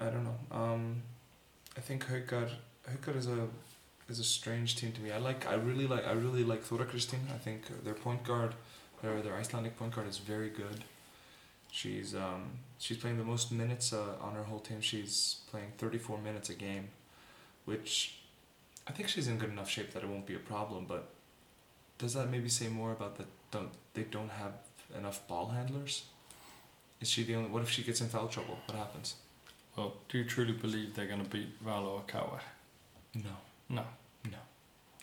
[0.00, 0.38] I don't know.
[0.50, 1.02] Um,
[1.76, 2.48] I think Haukar
[2.90, 3.48] Haukar is a
[4.08, 5.12] is a strange team to me.
[5.12, 5.46] I like.
[5.46, 6.06] I really like.
[6.06, 7.20] I really like Kristin.
[7.34, 8.54] I think their point guard,
[9.02, 10.84] their their Icelandic point guard is very good.
[11.70, 14.80] She's um she's playing the most minutes uh, on her whole team.
[14.80, 16.88] She's playing thirty four minutes a game,
[17.64, 18.16] which
[18.86, 20.86] I think she's in good enough shape that it won't be a problem.
[20.86, 21.08] But
[21.98, 23.26] does that maybe say more about that?
[23.50, 24.52] Don't they don't have
[24.98, 26.04] enough ball handlers?
[27.00, 27.50] Is she the only?
[27.50, 28.58] What if she gets in foul trouble?
[28.66, 29.16] What happens?
[29.76, 32.40] Well, do you truly believe they're going to beat Valur or KR?
[33.16, 33.30] No,
[33.68, 33.82] No.
[34.30, 34.38] no.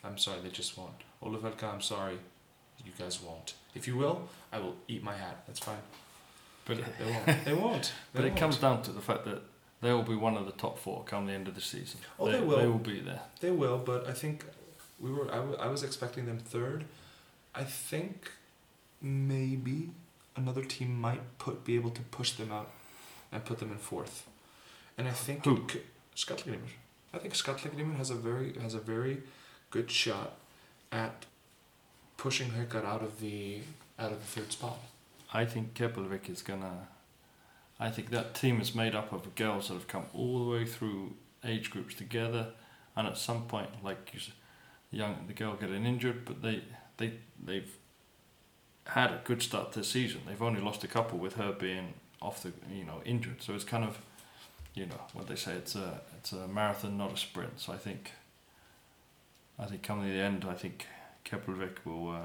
[0.03, 0.93] I'm sorry, they just won't.
[1.21, 2.17] Olivelka, I'm sorry,
[2.85, 3.53] you guys won't.
[3.75, 5.43] If you will, I will eat my hat.
[5.45, 5.77] That's fine.
[6.65, 7.45] But They won't.
[7.45, 7.91] They won't.
[8.13, 9.41] but They it comes down to the fact that
[9.81, 11.99] they will be one of the top four come the end of the season.
[12.17, 12.57] Oh, they will.
[12.57, 13.21] They will be there.
[13.41, 14.45] They will, but I think
[15.02, 15.30] we were.
[15.32, 16.86] I, w- I was expecting them third.
[17.56, 18.32] I think
[19.02, 19.89] maybe
[20.36, 22.70] another team might put be able to push them out
[23.32, 24.28] and put them in fourth.
[24.97, 25.66] And I think Who?
[26.16, 26.60] Skallagrimur.
[27.14, 29.24] I think Skallagrimur has a very has a very
[29.70, 30.34] good shot
[30.91, 31.26] at
[32.18, 33.60] pushing Haukar out of the
[33.99, 34.78] out of the third spot.
[35.34, 36.88] I think Keflavik is gonna.
[37.80, 40.66] I think that team is made up of girls that have come all the way
[40.66, 42.49] through age groups together,
[42.95, 44.32] and at some point, like you, s-
[44.91, 46.63] young the girl getting injured, but they
[46.97, 47.13] they
[47.43, 47.71] they've
[48.85, 50.21] had a good start to the season.
[50.27, 53.63] They've only lost a couple with her being off the you know injured, so it's
[53.63, 53.97] kind of
[54.73, 55.53] you know what they say.
[55.53, 57.59] It's a it's a marathon, not a sprint.
[57.59, 58.11] So I think.
[59.59, 60.87] I think coming to the end, I think
[61.25, 62.09] Keflavik will.
[62.09, 62.19] Uh,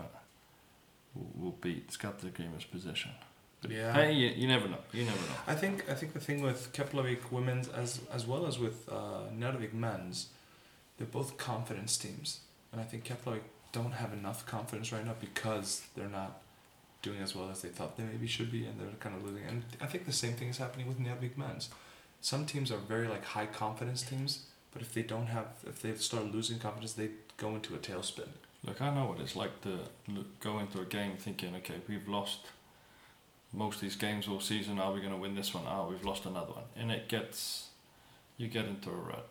[1.15, 3.11] will- will beat Skallagrimur's position.
[3.63, 3.93] But Yeah.
[3.95, 4.79] hey, you, you never know.
[4.93, 5.37] You never know.
[5.47, 9.23] I think I think the thing with Keflavik women's as as well as with uh,
[9.35, 10.29] Njarðvík men's,
[10.97, 12.41] they're both confidence teams,
[12.77, 13.41] and I think Keflavik
[13.73, 16.43] don't have enough confidence right now because they're not
[17.01, 19.45] doing as well as they thought they maybe should be, and they're kind of losing.
[19.45, 21.71] And I think the same thing is happening with Njarðvík men's.
[22.21, 25.95] Some teams are very like high confidence teams, but if they don't have, if they
[25.95, 28.29] start losing confidence, they go into a tailspin.
[28.63, 29.79] Look, I know what it's like to
[30.41, 32.41] go into a game thinking, okay, we've lost
[33.55, 34.79] most of these games all season.
[34.79, 35.65] Are we going to win this one?
[35.67, 37.69] Oh, we've lost another one, and it gets
[38.37, 39.29] you get into a rut.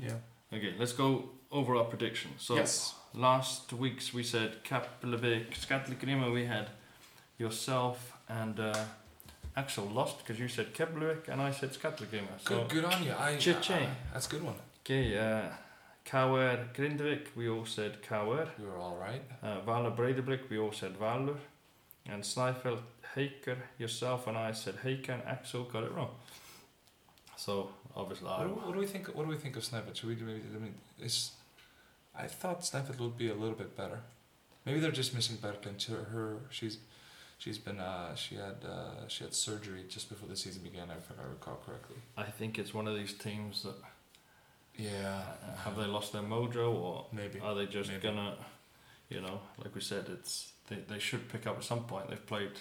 [0.00, 0.18] Yeah.
[0.52, 2.32] Okay, let's go over prediction.
[2.36, 2.94] So yes.
[3.14, 6.68] last week's we said Keflavik, Skallagrimur, we had
[7.38, 8.74] yourself and uh,
[9.56, 12.36] Axel lost because you said Keflavik and I said Skallagrimur.
[12.40, 13.12] So Good, good on you.
[13.12, 13.30] I.
[13.30, 14.56] I- that's a good one.
[14.84, 15.42] okay, uh,
[16.04, 18.48] KR, Grindavik, we all said KR.
[18.58, 19.22] You were all right.
[19.42, 21.36] Uh, Valur Breidablik, we all said Valur.
[22.06, 22.80] And Snæfell,
[23.16, 26.10] Haukar, yourself and I said Haukar and Axel got it wrong.
[27.36, 29.06] So obviously What, do- what do we think?
[29.14, 29.94] What do we think of Snæfell?
[29.94, 31.30] Should we I mean, is
[32.18, 34.00] I thought Snæfell would be a little bit better.
[34.64, 35.84] Maybe they're just missing Berglind.
[35.86, 36.78] Her, her she's
[37.38, 40.88] she's been uh, she had uh, she had surgery just before the season began.
[40.90, 41.96] If I recall correctly.
[42.16, 43.74] I think it's one of these teams that
[44.76, 45.22] Yeah.
[45.64, 47.40] have they lost their mojo or Maybe.
[47.40, 48.02] Are they just Maybe.
[48.02, 48.36] gonna,
[49.08, 52.08] you know, like we said, it's they, they should pick up at some point.
[52.08, 52.52] They've played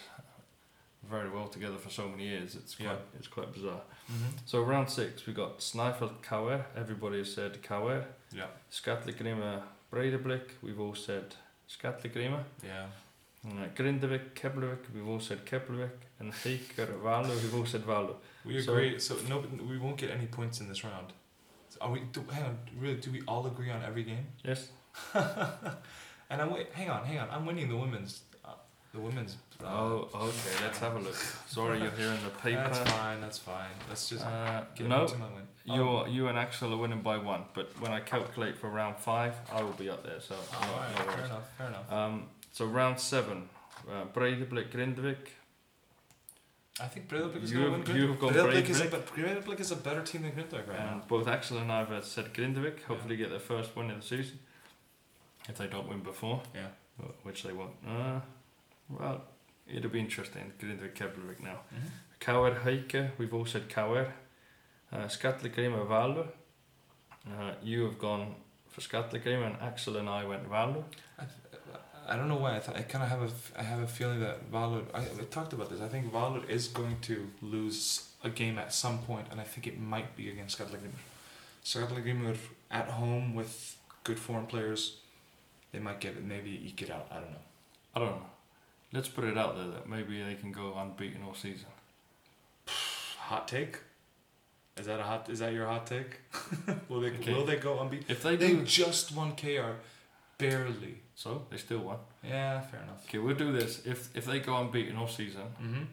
[1.09, 2.55] very well together for so many years.
[2.55, 2.95] It's quite Yeah.
[3.19, 3.81] it's quite bizarre.
[4.11, 4.37] Mm-hmm.
[4.45, 6.65] So round six, we got Snæfell KR.
[6.79, 8.01] Everybody has said KR.
[8.31, 8.47] Yeah.
[8.71, 10.49] Skallagrimur Breidablik.
[10.61, 11.35] We've all said
[11.69, 12.43] Skallagrimur.
[12.63, 12.85] Yeah.
[13.45, 14.85] Uh, Grindavik Keflavik.
[14.93, 15.97] We've all said Keflavik.
[16.19, 17.35] And Haukar Valur.
[17.43, 18.15] We've all said Valur.
[18.45, 18.99] We So- agree.
[18.99, 19.39] So, no,
[19.69, 21.11] we won't get any points in this round.
[21.81, 21.99] Are we?
[22.13, 22.57] Do, hang on.
[22.79, 22.95] Really?
[22.97, 24.27] Do we all agree on every game?
[24.43, 24.69] Yes.
[25.13, 26.71] and I'm wait.
[26.73, 27.03] Hang on.
[27.05, 27.29] Hang on.
[27.31, 28.21] I'm winning the women's.
[28.93, 29.37] The women's.
[29.63, 30.63] Uh, Oh, okay.
[30.65, 31.15] Let's have a look.
[31.47, 32.69] Sorry, you're here in the paper.
[32.71, 33.21] That's fine.
[33.21, 33.69] That's fine.
[33.89, 35.47] Let's just Uh, get no, into my win.
[35.69, 36.05] Oh.
[36.05, 39.33] You you and Axel are winning by one, but when I calculate for round five,
[39.51, 40.19] I will be up there.
[40.19, 41.57] So Oh, no, alright, no fair enough.
[41.57, 41.91] Fair enough.
[41.91, 43.49] Um, so round seven,
[43.89, 45.25] uh, Breidablik Grindavik.
[46.81, 48.01] I think Breiðablik is going to win.
[48.01, 48.91] you have gone Breiðablik is a Breiðablik.
[48.91, 51.01] but Breiðablik is a better team than Grindag right now.
[51.07, 52.83] Both Axel and I have said Grindavik.
[52.83, 54.39] Hopefully, get their first win of the season.
[55.47, 56.69] If they don't win before, Yeah.
[57.23, 57.75] which they won't.
[57.87, 58.19] Uh,
[58.89, 59.21] well,
[59.67, 60.51] it'll be interesting.
[60.59, 61.59] Grindavik Keflavik now.
[61.73, 61.87] Mm-hmm.
[62.19, 64.07] KR Haukar, we've all said KR.
[64.91, 66.27] Uh, Skallagrimur Valur.
[67.27, 68.35] Uh, you have gone
[68.69, 70.83] for Skallagrimur, and Axel and I went Valur.
[71.19, 71.23] I,
[72.07, 72.57] I don't know why.
[72.57, 74.83] I, th- I kind of have a, f- I have a feeling that Valur.
[74.93, 75.81] I, I talked about this.
[75.81, 79.67] I think Valur is going to lose a game at some point, and I think
[79.67, 81.01] it might be against Skallagrimur.
[81.63, 82.37] Skallagrimur
[82.69, 84.97] at home with good foreign players,
[85.71, 86.23] they might get it.
[86.23, 87.07] Maybe eke it out.
[87.11, 87.37] I don't know.
[87.95, 88.25] I don't know.
[88.93, 91.67] Let's put it out there that maybe they can go unbeaten all season.
[93.17, 93.79] Hot take.
[94.77, 95.29] Is that a hot?
[95.29, 96.19] Is that your hot take?
[96.89, 97.09] will they?
[97.11, 97.33] Okay.
[97.33, 98.05] Will they go unbeaten?
[98.09, 99.73] If they They do, just won KR,
[100.39, 100.95] barely.
[101.13, 101.97] so they still won.
[102.23, 103.05] Yeah, fair enough.
[103.07, 103.85] Okay, we'll do this.
[103.85, 105.83] If if they go unbeaten all season, Mm-hmm.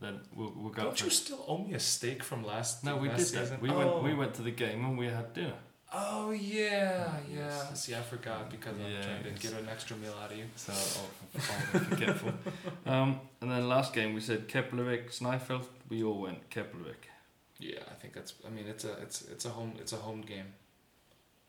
[0.00, 0.84] then we'll we'll go.
[0.84, 2.82] Don't you still owe me a steak from last?
[2.84, 3.48] No, we last did season?
[3.50, 3.60] that.
[3.62, 3.78] We oh.
[3.78, 5.58] went we went to the game and we had dinner.
[5.92, 7.36] Oh yeah, yeah.
[7.36, 7.84] Yes.
[7.84, 10.44] See, I forgot because I'm trying to get an extra meal out of you.
[10.54, 11.08] So oh,
[11.74, 12.32] I'm forgetful.
[12.86, 15.64] um, and then last game we said Keflavik, Snæfell.
[15.88, 17.08] We all went Keflavik.
[17.58, 18.34] Yeah, I think that's.
[18.46, 20.54] I mean, it's a it's it's a home it's a home game.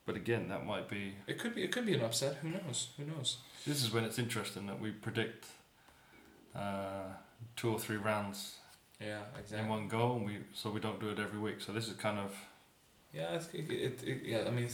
[0.07, 1.13] But again, that might be.
[1.27, 2.37] It could be it could be an upset.
[2.41, 2.89] Who knows?
[2.97, 3.37] Who knows?
[3.67, 5.45] This is when it's interesting that we predict
[6.55, 7.13] uh,
[7.55, 8.55] two or three rounds
[8.99, 9.59] Yeah, exactly.
[9.59, 11.61] in one go, and we so we don't do it every week.
[11.61, 12.31] So this is kind of
[13.13, 14.43] Yeah, it's, it, it, it, yeah.
[14.47, 14.67] I mean,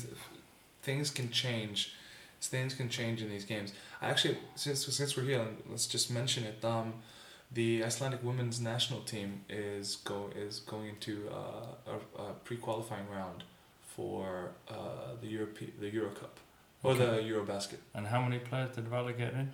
[0.84, 1.94] things can change.
[2.40, 3.74] Things can change in these games.
[4.02, 6.64] I actually, since since we're here, let's just mention it.
[6.64, 6.94] Um,
[7.52, 13.10] the Icelandic women's national team is go is going into uh, a, a pre qualifying
[13.10, 13.44] round
[13.96, 16.40] for uh, the Europe the Euro Cup
[16.84, 17.06] or Okay.
[17.06, 17.78] the Eurobasket.
[17.96, 19.52] And how many players did Valur get in?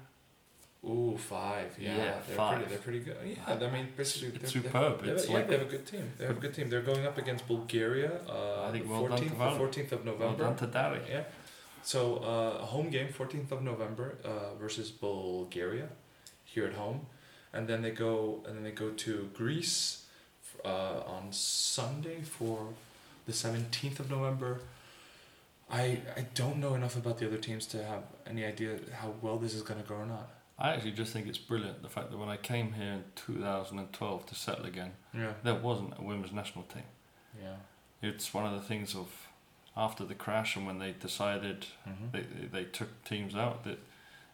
[0.86, 1.70] Ooh, five.
[1.80, 2.56] Yeah, Yeah, they're five.
[2.58, 2.70] pretty.
[2.72, 3.18] They're pretty good.
[3.26, 5.02] Yeah, I mean, basically, It's they're, superb.
[5.04, 6.12] They're, It's yeah, like- they have a good team.
[6.18, 6.70] They have a good team.
[6.70, 8.12] They're going up against Bulgaria.
[8.28, 10.26] Uh, I think the well done to 14th, the fourteenth of November.
[10.26, 10.60] Well November.
[10.60, 11.10] done to Darri.
[11.10, 11.24] Yeah.
[11.84, 15.88] So uh, a home game, fourteenth of November, uh, versus Bulgaria,
[16.54, 17.00] here at home,
[17.54, 20.06] and then they go and then they go to Greece,
[20.66, 22.58] uh, on Sunday for
[23.26, 24.52] the seventeenth of November.
[25.70, 25.84] I
[26.20, 29.54] I don't know enough about the other teams to have any idea how well this
[29.54, 30.28] is gonna go or not.
[30.64, 34.26] I actually just think it's brilliant the fact that when I came here in 2012
[34.28, 35.34] to settle again, Yeah.
[35.43, 36.84] there wasn't a women's national team.
[37.41, 37.57] Yeah.
[38.01, 39.07] It's one of the things of
[39.76, 42.05] after the crash and when they decided Mm-hmm.
[42.14, 43.80] they, they, they took teams out that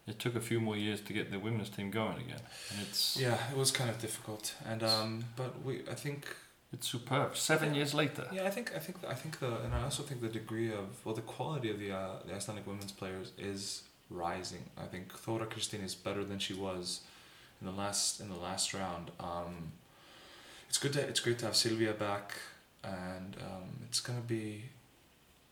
[0.08, 2.42] it took a few more years to get the women's team going again.
[2.72, 6.36] And it's Yeah, it was kind of difficult, and um, but we I think
[6.74, 7.36] it's superb.
[7.38, 8.28] Seven years later.
[8.32, 10.86] Yeah, I think I think I think the and I also think the degree of
[11.06, 14.64] well the quality of the uh, the Icelandic women's players is rising.
[14.78, 17.02] I think Thora Kristin is better than she was
[17.62, 19.12] in the last in the last round.
[19.20, 19.72] Um,
[20.68, 22.34] it's good to it's great to have Sylvia back,
[22.84, 24.64] and um, it's gonna be.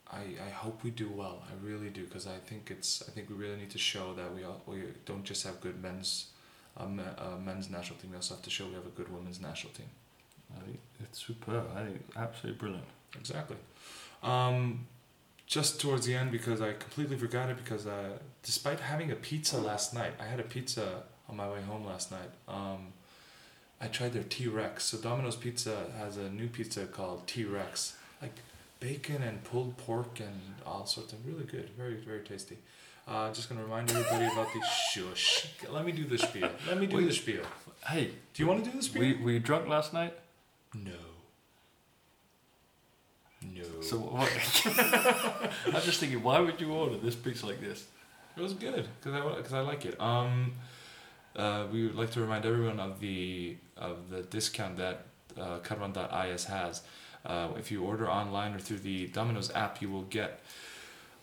[0.09, 1.43] I, I hope we do well.
[1.49, 4.33] I really do because I think it's I think we really need to show that
[4.33, 6.27] we all, we don't just have good men's
[6.77, 8.11] um, uh, men's national team.
[8.11, 9.89] We also have to show we have a good women's national team.
[10.55, 11.65] I think it's superb.
[11.75, 12.87] I think it's absolutely brilliant.
[13.19, 13.57] Exactly.
[14.23, 14.87] Um,
[15.47, 19.57] just towards the end, because I completely forgot it, because uh, despite having a pizza
[19.59, 22.29] last night, I had a pizza on my way home last night.
[22.47, 22.93] Um,
[23.81, 24.83] I tried their T Rex.
[24.85, 28.35] So Domino's Pizza has a new pizza called T Rex, like
[28.79, 32.57] bacon and pulled pork and all sorts of really good, very very tasty.
[33.07, 35.47] Uh, just gonna remind everybody about the shush.
[35.69, 36.49] Let me do the spiel.
[36.67, 37.05] Let me do Wait.
[37.07, 37.43] the spiel.
[37.85, 39.01] Hey, Do you want to do the spiel?
[39.01, 40.13] we were you drunk last night?
[40.73, 40.91] no.
[43.57, 43.81] No.
[43.81, 44.29] So what?
[45.75, 47.85] I'm just thinking, why would you order this pizza like this?
[48.35, 49.99] It was good because I because I like it.
[49.99, 50.53] Um,
[51.35, 55.05] uh, we would like to remind everyone of the of the discount that
[55.39, 56.81] uh, Karfan.is has.
[57.25, 60.39] Uh, if you order online or through the Domino's app, you will get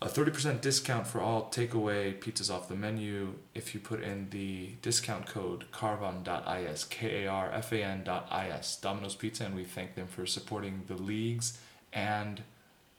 [0.01, 4.29] a thirty percent discount for all takeaway pizzas off the menu if you put in
[4.29, 9.95] the discount code Karfan.is, K A R F A N.is, Domino's Pizza, and we thank
[9.95, 11.57] them for supporting the leagues
[11.95, 12.43] and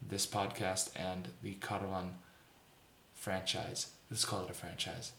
[0.03, 2.11] this podcast and the Karfan
[3.14, 3.88] franchise.
[4.11, 5.12] Let's call it a franchise.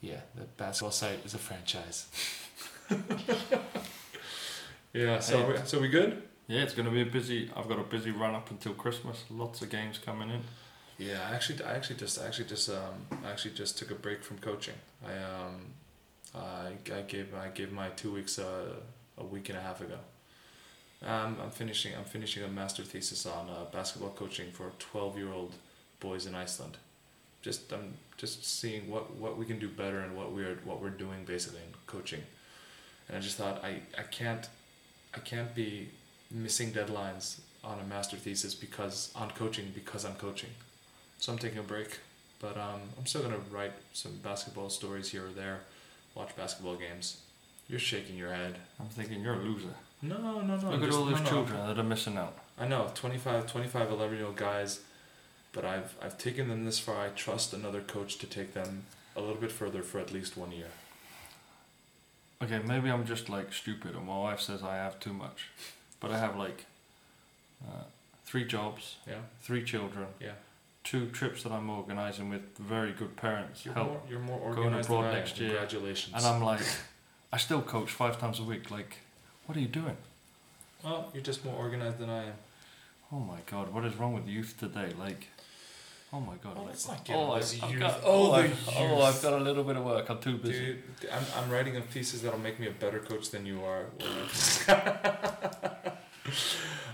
[0.00, 2.06] Yeah, the basketball site is a franchise.
[4.92, 5.52] yeah, so Hey.
[5.52, 6.22] we, so we good?
[6.46, 7.50] Yeah, it's going to be a busy.
[7.56, 9.24] I've got a busy run up until Christmas.
[9.30, 10.40] Lots of games coming in.
[10.98, 13.94] Yeah, I actually, I actually just, I actually just, um, I actually just took a
[13.94, 14.74] break from coaching.
[15.04, 15.72] I, um,
[16.34, 18.74] I, I gave, I gave my two weeks uh,
[19.18, 19.96] a week and a half ago.
[21.06, 25.52] Um, I'm finishing, I'm finishing a master thesis on uh, basketball coaching for twelve-year-old
[26.00, 26.78] boys in Iceland.
[27.42, 30.88] Just, I'm just seeing what, what we can do better and what we're, what we're
[30.88, 32.22] doing basically in coaching.
[33.08, 34.48] And I just thought, I, I can't,
[35.14, 35.90] I can't be
[36.30, 40.50] missing deadlines on a master thesis because on coaching because I'm coaching.
[41.18, 41.98] So I'm taking a break,
[42.40, 45.60] but um, I'm still gonna write some basketball stories here or there,
[46.14, 47.18] watch basketball games.
[47.68, 48.56] You're shaking your head.
[48.78, 49.74] I'm thinking you're a loser.
[50.02, 50.70] No, no, no.
[50.70, 51.26] Look at all those no.
[51.26, 52.36] children that are missing out.
[52.58, 54.80] I know 25, 25, 11 year old guys,
[55.52, 57.00] but I've I've taken them this far.
[57.00, 58.84] I trust another coach to take them
[59.16, 60.68] a little bit further for at least one year.
[62.42, 65.48] Okay, maybe I'm just like stupid, and my wife says I have too much,
[66.00, 66.66] but I have like
[67.66, 67.84] uh,
[68.26, 70.32] three jobs, Yeah, three children, yeah.
[70.82, 73.64] two trips that I'm organising with very good parents.
[73.64, 75.50] You're help, more you're more Going organized than abroad next year.
[75.50, 76.14] Congratulations.
[76.16, 76.60] and I'm like,
[77.34, 78.70] I still coach five times a week.
[78.70, 78.98] Like,
[79.46, 79.96] what are you doing?
[80.84, 82.34] well, you're just more organized than I am.
[83.12, 84.92] Oh my god, what is wrong with youth today?
[84.96, 85.26] Like,
[86.12, 86.52] oh my god.
[86.56, 89.64] Oh, like, let's not get on I've- got- Oh, I've, oh, I've got a little
[89.64, 90.08] bit of work.
[90.10, 90.76] I'm too busy.
[91.00, 93.86] Dude, I'm, I'm writing a thesis that'll make me a better coach than you are.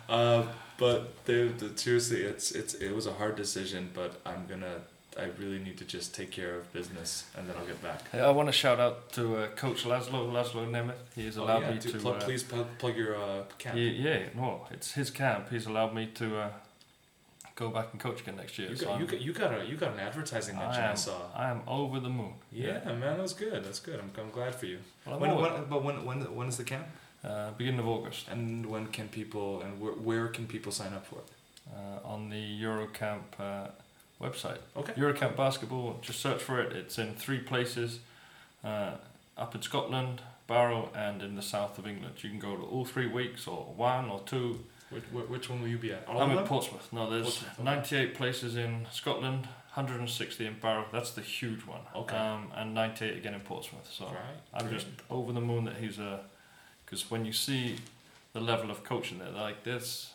[0.09, 0.45] uh,
[0.78, 4.76] but dude, seriously, it's it's it was a hard decision, but I'm gonna.
[5.18, 8.00] I really need to just take care of business, and then I'll get back.
[8.14, 10.94] I want to shout out to uh, Coach Laszlo, Laszlo Nemeth.
[11.16, 11.98] He's Oh, allowed yeah, me to.
[11.98, 13.76] plug, uh, please plug, plug your uh, camp.
[13.76, 15.50] he- yeah, no, it's his camp.
[15.50, 16.48] He's allowed me to uh,
[17.56, 18.70] go back and coach again next year.
[18.70, 20.90] You so got, you got you got a you got an advertising I mention I,
[20.90, 21.18] am, saw.
[21.34, 22.34] I am over the moon.
[22.52, 23.64] Yeah, man, that's good.
[23.64, 23.98] That's good.
[24.00, 24.78] I'm, I'm glad for you.
[25.06, 26.86] Well, When, when, but when, when when is the camp?
[27.24, 31.04] uh, beginning of August And when can people and where, where can people sign up
[31.06, 31.28] for it?
[31.74, 33.68] uh, on the Eurocamp uh,
[34.21, 34.59] website.
[34.77, 34.93] Okay.
[34.95, 35.99] Eurocamp basketball.
[36.03, 36.73] Just search for it.
[36.77, 38.01] It's in three places,
[38.64, 38.93] uh,
[39.37, 42.14] up in Scotland, Barrow, and in the south of England.
[42.18, 44.64] You can go to all three weeks, or one, or two.
[44.91, 46.07] Which, which one will you be at?
[46.09, 46.45] All I'm in?
[46.45, 46.89] Portsmouth.
[46.93, 47.62] No, there's Portsmouth, okay.
[47.64, 49.45] 98 places in Scotland,
[49.75, 50.85] 160 in Barrow.
[50.93, 51.83] That's the huge one.
[51.95, 52.16] Okay.
[52.16, 53.89] Um, and 98 again in Portsmouth.
[53.93, 54.14] So Right.
[54.53, 54.75] I'm great.
[54.81, 56.21] just over the moon that he's a.
[56.85, 57.77] Because when you see
[58.33, 60.12] the level of coaching there, like this,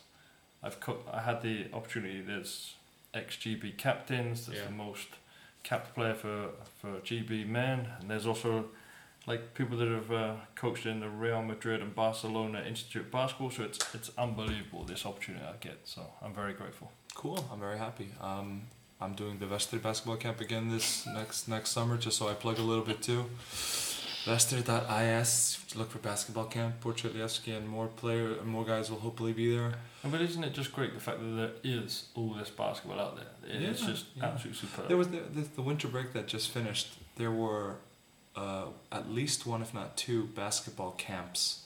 [0.62, 2.20] I've co- I had the opportunity.
[2.20, 2.74] There's
[3.16, 4.46] ex GB captains.
[4.46, 4.66] That's Yeah.
[4.66, 5.08] the most
[5.64, 6.50] capped player for
[6.80, 8.66] for GB men, and there's also
[9.28, 13.50] like people that have uh, coached in the Real Madrid and Barcelona Institute of Basketball.
[13.52, 15.80] So it's it's unbelievable this opportunity I get.
[15.86, 16.92] So I'm very grateful.
[17.16, 17.44] Cool.
[17.52, 18.10] I'm very happy.
[18.22, 18.64] Um,
[19.02, 22.60] I'm doing the Vester basketball camp again this next next summer, just so I plug
[22.60, 23.26] a little bit too.
[24.26, 25.60] Vester.is.
[25.76, 26.82] Look for basketball camp.
[26.84, 29.74] Borche Ilievski and more player, and more guys will hopefully be there.
[30.04, 33.16] And But isn't it just great the fact that there is all this basketball out
[33.18, 33.26] there?
[33.48, 34.26] It's Yeah, just yeah.
[34.26, 34.88] absolutely superb.
[34.88, 36.98] There was the, the, the winter break that just finished.
[37.18, 37.76] There were
[38.36, 41.65] uh, at least one, if not two, basketball camps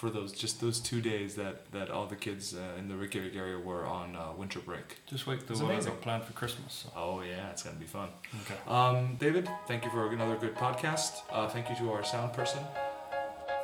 [0.00, 3.34] for those just those two days that, that all the kids uh, in the Reykjavik
[3.36, 4.88] area were on uh, winter break.
[5.12, 5.92] Just wait till It's what I've amazing.
[5.92, 6.72] got planned for Christmas.
[6.84, 6.88] So.
[6.96, 8.08] Oh yeah, it's gonna be fun.
[8.42, 8.58] Okay.
[8.76, 11.12] Um, David, thank you for another good podcast.
[11.30, 12.62] Uh, thank you to our sound person.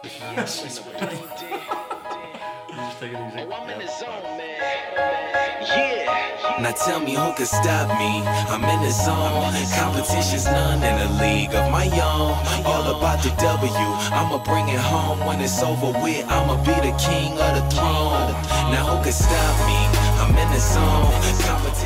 [0.05, 1.25] Yes, in the building.
[2.69, 3.41] You just take it easy.
[3.55, 4.46] I'm in the zone, man.
[6.61, 8.23] Now tell me who can stop me.
[8.53, 9.53] I'm in the zone.
[9.75, 12.35] Competition's none in a league of my own.
[12.65, 13.89] All about the W.
[14.15, 16.25] I'ma bring it home when it's over with.
[16.29, 18.33] I'ma be the king of the throne.
[18.73, 19.79] Now who can stop me?
[20.23, 21.13] I'm I'm in the zone.
[21.43, 21.86] Competition.